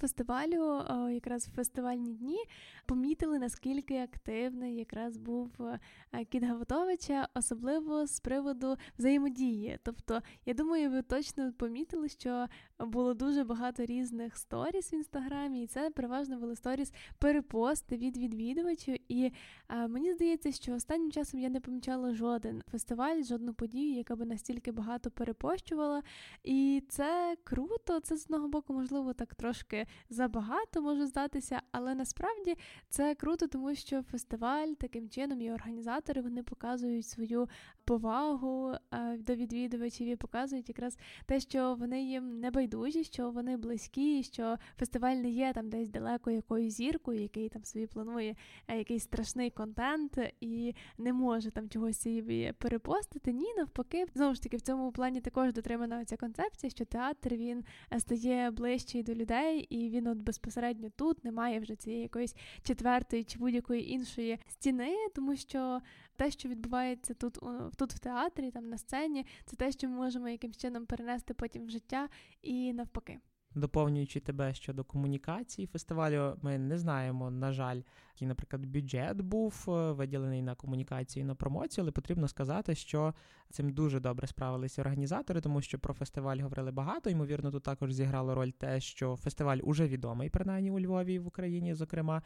фестивалю, 0.00 0.82
якраз 1.12 1.48
в 1.48 1.50
фестивальні 1.50 2.14
дні, 2.14 2.38
помітили, 2.86 3.38
наскільки 3.38 3.98
активний 3.98 4.76
якраз 4.76 5.16
був 5.16 5.50
е, 6.12 6.24
Кіт 6.24 6.42
Гаватовича, 6.42 7.28
особливо 7.34 8.06
з 8.06 8.20
приводу 8.20 8.76
взаємодії. 8.98 9.78
Тобто, 9.82 10.22
я 10.46 10.54
думаю, 10.54 10.90
ви 10.90 11.02
точно 11.02 11.52
помітили, 11.52 12.08
що 12.08 12.46
було 12.78 13.14
дуже 13.14 13.44
багато 13.44 13.84
різних 13.84 14.36
сторіс 14.36 14.92
в 14.92 14.94
інстаграмі, 14.94 15.62
і 15.62 15.66
це 15.66 15.90
переважно 15.90 16.38
були 16.38 16.56
сторіс 16.56 16.92
перепости 17.18 17.96
від 17.96 18.16
відвідувачів. 18.16 18.96
І 19.08 19.32
мені 19.88 20.12
здається, 20.12 20.52
що 20.52 20.74
останнім 20.74 21.12
часом 21.12 21.40
я 21.40 21.48
не 21.48 21.60
помічала 21.60 22.14
жоден 22.14 22.62
фестиваль, 22.70 23.22
жодну 23.22 23.54
подію, 23.54 23.96
яка 23.96 24.16
би 24.16 24.24
настільки 24.24 24.72
багато 24.72 25.10
перепощувала. 25.10 26.02
І 26.44 26.82
це 26.88 27.36
круто. 27.44 28.00
Це 28.00 28.16
з 28.16 28.24
одного 28.24 28.48
боку, 28.48 28.72
можливо, 28.72 29.12
так 29.12 29.34
трошки 29.34 29.75
забагато 30.10 30.82
може 30.82 31.06
здатися, 31.06 31.60
але 31.72 31.94
насправді 31.94 32.54
це 32.88 33.14
круто, 33.14 33.46
тому 33.46 33.74
що 33.74 34.02
фестиваль 34.02 34.68
таким 34.68 35.08
чином 35.08 35.40
і 35.40 35.52
організатори 35.52 36.22
вони 36.22 36.42
показують 36.42 37.06
свою 37.06 37.48
повагу 37.84 38.74
до 39.18 39.34
відвідувачів 39.34 40.06
і 40.06 40.16
показують 40.16 40.68
якраз 40.68 40.98
те, 41.26 41.40
що 41.40 41.74
вони 41.74 42.02
їм 42.02 42.40
не 42.40 42.50
байдужі, 42.50 43.04
що 43.04 43.30
вони 43.30 43.56
близькі, 43.56 44.22
що 44.22 44.56
фестиваль 44.78 45.16
не 45.16 45.30
є 45.30 45.52
там 45.52 45.68
десь 45.68 45.88
далеко 45.88 46.30
якоюсь 46.30 46.74
зіркою, 46.74 47.20
який 47.20 47.48
там 47.48 47.64
собі 47.64 47.86
планує 47.86 48.36
е, 48.68 48.78
якийсь 48.78 49.02
страшний 49.02 49.50
контент 49.50 50.18
і 50.40 50.74
не 50.98 51.12
може 51.12 51.50
там 51.50 51.68
чогось 51.68 52.00
собі 52.00 52.52
перепостити. 52.58 53.32
Ні, 53.32 53.54
навпаки, 53.56 54.06
знову 54.14 54.34
ж 54.34 54.42
таки 54.42 54.56
в 54.56 54.60
цьому 54.60 54.92
плані 54.92 55.20
також 55.20 55.52
дотримана 55.52 56.04
ця 56.04 56.16
концепція, 56.16 56.70
що 56.70 56.84
театр 56.84 57.34
він 57.34 57.64
е, 57.92 58.00
стає 58.00 58.50
ближчий 58.50 59.02
до 59.02 59.14
людей, 59.14 59.65
і 59.68 59.90
він 59.90 60.06
от 60.06 60.18
безпосередньо 60.18 60.90
тут 60.96 61.24
немає 61.24 61.60
вже 61.60 61.76
цієї 61.76 62.02
якоїсь 62.02 62.36
четвертої 62.62 63.24
чи 63.24 63.38
будь-якої 63.38 63.92
іншої 63.92 64.38
стіни, 64.48 64.94
тому 65.14 65.36
що 65.36 65.80
те, 66.16 66.30
що 66.30 66.48
відбувається 66.48 67.14
тут 67.14 67.38
тут 67.76 67.92
в 67.92 67.98
театрі, 67.98 68.50
там 68.50 68.68
на 68.68 68.78
сцені, 68.78 69.26
це 69.44 69.56
те, 69.56 69.72
що 69.72 69.88
ми 69.88 69.96
можемо 69.96 70.28
якимсь 70.28 70.56
чином 70.56 70.86
перенести 70.86 71.34
потім 71.34 71.66
в 71.66 71.70
життя 71.70 72.08
і 72.42 72.72
навпаки. 72.72 73.20
Доповнюючи 73.56 74.20
тебе 74.20 74.54
щодо 74.54 74.84
комунікації 74.84 75.66
фестивалю, 75.66 76.36
ми 76.42 76.58
не 76.58 76.78
знаємо, 76.78 77.30
на 77.30 77.52
жаль, 77.52 77.80
який, 78.14 78.28
наприклад, 78.28 78.66
бюджет 78.66 79.20
був 79.20 79.64
е, 79.68 79.92
виділений 79.92 80.42
на 80.42 80.54
комунікацію 80.54 81.22
і 81.22 81.26
на 81.26 81.34
промоцію, 81.34 81.84
але 81.84 81.92
потрібно 81.92 82.28
сказати, 82.28 82.74
що 82.74 83.14
цим 83.50 83.70
дуже 83.70 84.00
добре 84.00 84.26
справилися 84.26 84.82
організатори, 84.82 85.40
тому 85.40 85.60
що 85.60 85.78
про 85.78 85.94
фестиваль 85.94 86.38
говорили 86.38 86.70
багато. 86.70 87.10
Ймовірно, 87.10 87.50
тут 87.50 87.62
також 87.62 87.92
зіграло 87.92 88.34
роль 88.34 88.50
те, 88.50 88.80
що 88.80 89.16
фестиваль 89.16 89.58
уже 89.62 89.88
відомий, 89.88 90.30
принаймні 90.30 90.70
у 90.70 90.80
Львові 90.80 91.14
і 91.14 91.18
в 91.18 91.26
Україні, 91.26 91.74
зокрема. 91.74 92.22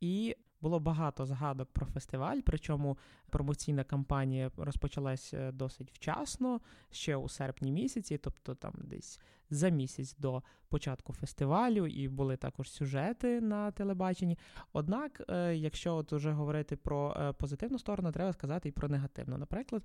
І 0.00 0.36
було 0.64 0.80
багато 0.80 1.26
згадок 1.26 1.68
про 1.72 1.86
фестиваль, 1.86 2.40
причому 2.44 2.98
промоційна 3.30 3.84
кампанія 3.84 4.50
розпочалася 4.56 5.36
е, 5.36 5.52
досить 5.52 5.92
вчасно, 5.92 6.60
ще 6.90 7.16
у 7.16 7.28
серпні 7.28 7.72
місяці, 7.72 8.18
тобто 8.18 8.54
там 8.54 8.72
десь 8.76 9.20
за 9.50 9.68
місяць 9.68 10.16
до 10.18 10.42
початку 10.68 11.12
фестивалю, 11.12 11.86
і 11.86 12.08
були 12.08 12.36
також 12.36 12.70
сюжети 12.70 13.40
на 13.40 13.70
телебаченні. 13.70 14.38
Однак, 14.72 15.22
е, 15.28 15.56
якщо 15.56 15.96
от 15.96 16.12
уже 16.12 16.32
говорити 16.32 16.76
про 16.76 17.16
е, 17.20 17.32
позитивну 17.32 17.78
сторону, 17.78 18.12
треба 18.12 18.32
сказати 18.32 18.68
і 18.68 18.72
про 18.72 18.88
негативну. 18.88 19.38
Наприклад, 19.38 19.82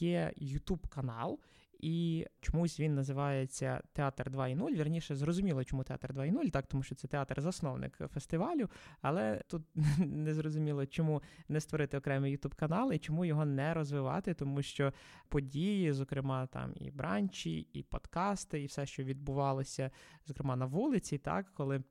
є 0.00 0.32
youtube 0.36 0.88
канал 0.88 1.38
і 1.78 2.26
чомусь 2.40 2.80
він 2.80 2.94
називається 2.94 3.82
Театр 3.92 4.30
2.0. 4.30 4.74
Вірніше, 4.74 5.16
зрозуміло, 5.16 5.64
чому 5.64 5.84
театр 5.84 6.12
2.0, 6.12 6.50
так 6.50 6.66
тому 6.66 6.82
що 6.82 6.94
це 6.94 7.08
театр-засновник 7.08 7.98
фестивалю, 8.14 8.68
але 9.02 9.42
тут 9.46 9.62
не 9.98 10.34
зрозуміло, 10.34 10.86
чому 10.86 11.22
не 11.48 11.60
створити 11.60 11.98
окремий 11.98 12.32
ютуб 12.32 12.54
канал 12.54 12.92
і 12.92 12.98
чому 12.98 13.24
його 13.24 13.44
не 13.44 13.74
розвивати, 13.74 14.34
тому 14.34 14.62
що 14.62 14.92
події, 15.28 15.92
зокрема, 15.92 16.46
там 16.46 16.72
і 16.76 16.90
бранчі, 16.90 17.68
і 17.72 17.82
подкасти, 17.82 18.62
і 18.62 18.66
все, 18.66 18.86
що 18.86 19.02
відбувалося, 19.02 19.90
зокрема 20.26 20.56
на 20.56 20.66
вулиці, 20.66 21.18
так 21.18 21.54
коли. 21.54 21.82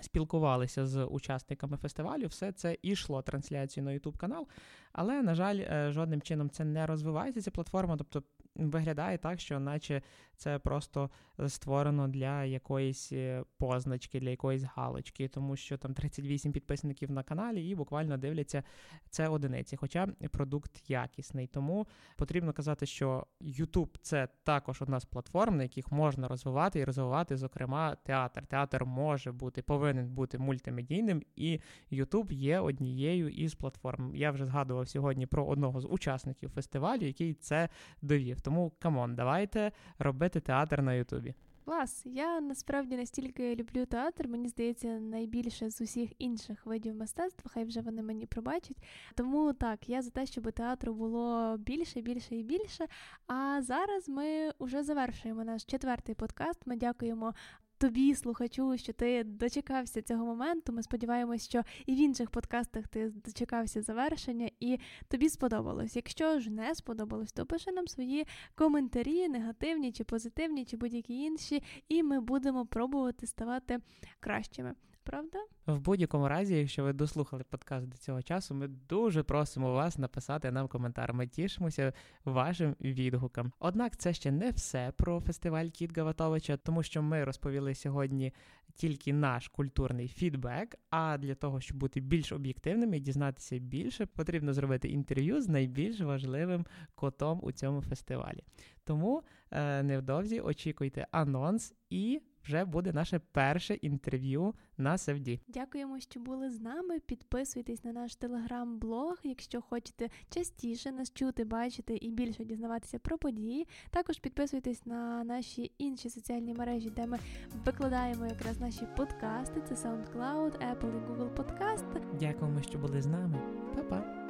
Спілкувалися 0.00 0.86
з 0.86 1.04
учасниками 1.04 1.76
фестивалю, 1.76 2.26
все 2.26 2.52
це 2.52 2.76
ішло 2.82 3.22
трансляцію 3.22 3.84
на 3.84 3.90
YouTube 3.90 4.16
канал, 4.16 4.48
але, 4.92 5.22
на 5.22 5.34
жаль, 5.34 5.56
е, 5.56 5.92
жодним 5.92 6.22
чином 6.22 6.50
це 6.50 6.64
не 6.64 6.86
розвивається 6.86 7.42
ця 7.42 7.50
платформа. 7.50 7.96
Тобто 7.96 8.22
виглядає 8.56 9.18
так, 9.18 9.40
що 9.40 9.60
наче 9.60 10.02
це 10.36 10.58
просто 10.58 11.10
створено 11.48 12.08
для 12.08 12.44
якоїсь 12.44 13.12
е, 13.12 13.44
позначки, 13.58 14.20
для 14.20 14.30
якоїсь 14.30 14.62
галочки, 14.62 15.28
тому 15.28 15.56
що 15.56 15.78
там 15.78 15.94
38 15.94 16.52
підписників 16.52 17.10
на 17.10 17.22
каналі 17.22 17.68
і 17.68 17.74
буквально 17.74 18.16
дивляться 18.16 18.62
це 19.10 19.28
одиниці. 19.28 19.76
Хоча 19.76 20.08
продукт 20.30 20.90
якісний. 20.90 21.46
Тому 21.46 21.86
потрібно 22.16 22.52
казати, 22.52 22.86
що 22.86 23.26
YouTube– 23.40 23.88
це 24.02 24.28
також 24.44 24.82
одна 24.82 25.00
з 25.00 25.04
платформ, 25.04 25.56
на 25.56 25.62
яких 25.62 25.92
можна 25.92 26.28
розвивати 26.28 26.78
і 26.78 26.84
розвивати, 26.84 27.36
зокрема, 27.36 27.96
театр. 28.02 28.46
Театр 28.46 28.84
може 28.84 29.32
бути, 29.32 29.62
повинен 29.62 30.08
бути 30.08 30.38
мультимедійним, 30.38 31.22
і 31.36 31.60
YouTube 31.92 32.32
є 32.32 32.60
однією 32.60 33.28
із 33.28 33.54
платформ. 33.54 34.14
Я 34.14 34.30
вже 34.30 34.46
згадував 34.46 34.88
сьогодні 34.88 35.26
про 35.26 35.46
одного 35.46 35.80
з 35.80 35.86
учасників 35.86 36.50
фестивалю, 36.50 37.06
який 37.06 37.34
це 37.34 37.68
довів. 38.02 38.40
Тому 38.44 38.72
come 38.78 38.99
on, 38.99 39.14
давайте 39.14 39.72
робити 39.98 40.40
театр 40.40 40.82
на 40.82 40.94
Ютубі. 40.94 41.34
Клас, 41.64 42.02
я 42.06 42.40
насправді 42.40 42.96
настільки 42.96 43.54
люблю 43.54 43.86
театр, 43.86 44.28
мені 44.28 44.48
здається, 44.48 44.88
найбільше 44.88 45.70
з 45.70 45.80
усіх 45.80 46.10
інших 46.18 46.66
видів 46.66 46.94
мистецтва, 46.94 47.50
хай 47.54 47.64
вже 47.64 47.80
вони 47.80 48.02
мені 48.02 48.26
пробачать. 48.26 48.76
Тому 49.14 49.52
так, 49.52 49.88
я 49.88 50.02
за 50.02 50.10
те, 50.10 50.26
щоб 50.26 50.52
театру 50.52 50.94
було 50.94 51.56
більше, 51.58 52.00
більше 52.00 52.36
і 52.36 52.42
більше. 52.42 52.86
А 53.26 53.62
зараз 53.62 54.08
ми 54.08 54.52
вже 54.60 54.82
завершуємо 54.82 55.44
наш 55.44 55.64
четвертий 55.64 56.14
подкаст. 56.14 56.66
Ми 56.66 56.76
дякуємо 56.76 57.34
тобі, 57.78 58.14
слухачу, 58.14 58.76
що 58.76 58.92
ти 58.92 59.24
дочекався 59.24 60.02
цього 60.02 60.24
моменту. 60.24 60.72
Ми 60.72 60.82
сподіваємось, 60.82 61.44
що 61.44 61.62
і 61.86 61.94
в 61.94 61.96
інших 61.96 62.30
подкастах 62.30 62.88
ти 62.88 63.10
дочекався 63.10 63.82
завершення, 63.82 64.50
і 64.60 64.78
тобі 65.08 65.28
сподобалось. 65.28 65.96
Якщо 65.96 66.40
ж 66.40 66.50
не 66.50 66.74
сподобалось, 66.74 67.32
то 67.32 67.46
пиши 67.46 67.72
нам 67.72 67.88
свої 67.88 68.26
коментарі, 68.54 69.28
негативні 69.28 69.92
чи 69.92 70.04
позитивні, 70.04 70.64
чи 70.64 70.76
будь-які 70.76 71.14
інші, 71.14 71.62
і 71.88 72.02
ми 72.02 72.20
будемо 72.20 72.66
пробувати 72.66 73.26
ставати 73.26 73.78
кращими 74.20 74.74
правда? 75.04 75.38
В 75.66 75.80
будь-якому 75.80 76.28
разі, 76.28 76.56
якщо 76.56 76.84
ви 76.84 76.92
дослухали 76.92 77.44
подкаст 77.50 77.88
до 77.88 77.96
цього 77.96 78.22
часу, 78.22 78.54
ми 78.54 78.68
дуже 78.68 79.22
просимо 79.22 79.72
вас 79.72 79.98
написати 79.98 80.50
нам 80.50 80.68
коментар. 80.68 81.14
Ми 81.14 81.26
тішимося 81.26 81.92
вашим 82.24 82.76
відгукам. 82.80 83.52
Однак 83.58 83.96
це 83.96 84.12
ще 84.12 84.30
не 84.30 84.50
все 84.50 84.92
про 84.96 85.20
фестиваль 85.20 85.66
Кіт 85.66 85.98
Гаватовича, 85.98 86.56
тому 86.56 86.82
що 86.82 87.02
ми 87.02 87.24
розповіли 87.24 87.74
сьогодні 87.74 88.32
тільки 88.74 89.12
наш 89.12 89.48
культурний 89.48 90.08
фідбек. 90.08 90.76
А 90.90 91.18
для 91.18 91.34
того, 91.34 91.60
щоб 91.60 91.76
бути 91.76 92.00
більш 92.00 92.32
об'єктивними 92.32 92.96
і 92.96 93.00
дізнатися 93.00 93.58
більше, 93.58 94.06
потрібно 94.06 94.52
зробити 94.52 94.88
інтерв'ю 94.88 95.42
з 95.42 95.48
найбільш 95.48 96.00
важливим 96.00 96.66
котом 96.94 97.40
у 97.42 97.52
цьому 97.52 97.82
фестивалі. 97.82 98.40
Тому 98.84 99.22
е, 99.50 99.82
невдовзі 99.82 100.40
очікуйте 100.40 101.06
анонс 101.10 101.74
і 101.90 102.20
вже 102.44 102.64
буде 102.64 102.92
наше 102.92 103.18
перше 103.18 103.74
інтерв'ю 103.74 104.54
на 104.78 104.98
Севді. 104.98 105.40
Дякуємо, 105.48 106.00
що 106.00 106.20
були 106.20 106.50
з 106.50 106.60
нами. 106.60 107.00
Підписуйтесь 107.00 107.84
на 107.84 107.92
наш 107.92 108.16
телеграм-блог, 108.16 109.16
якщо 109.22 109.62
хочете 109.62 110.10
частіше 110.30 110.92
нас 110.92 111.12
чути, 111.12 111.44
бачити 111.44 111.96
і 111.96 112.10
більше 112.10 112.44
дізнаватися 112.44 112.98
про 112.98 113.18
події. 113.18 113.68
Також 113.90 114.18
підписуйтесь 114.18 114.86
на 114.86 115.24
наші 115.24 115.72
інші 115.78 116.10
соціальні 116.10 116.54
мережі, 116.54 116.90
де 116.90 117.06
ми 117.06 117.18
викладаємо 117.64 118.26
якраз 118.26 118.60
наші 118.60 118.86
подкасти. 118.96 119.60
Це 119.68 119.74
SoundCloud, 119.74 120.50
Apple 120.50 120.90
і 120.90 121.12
Google 121.12 121.34
Podcast. 121.34 122.18
Дякуємо, 122.18 122.62
що 122.62 122.78
були 122.78 123.02
з 123.02 123.06
нами. 123.06 123.38
Па-па! 123.76 124.23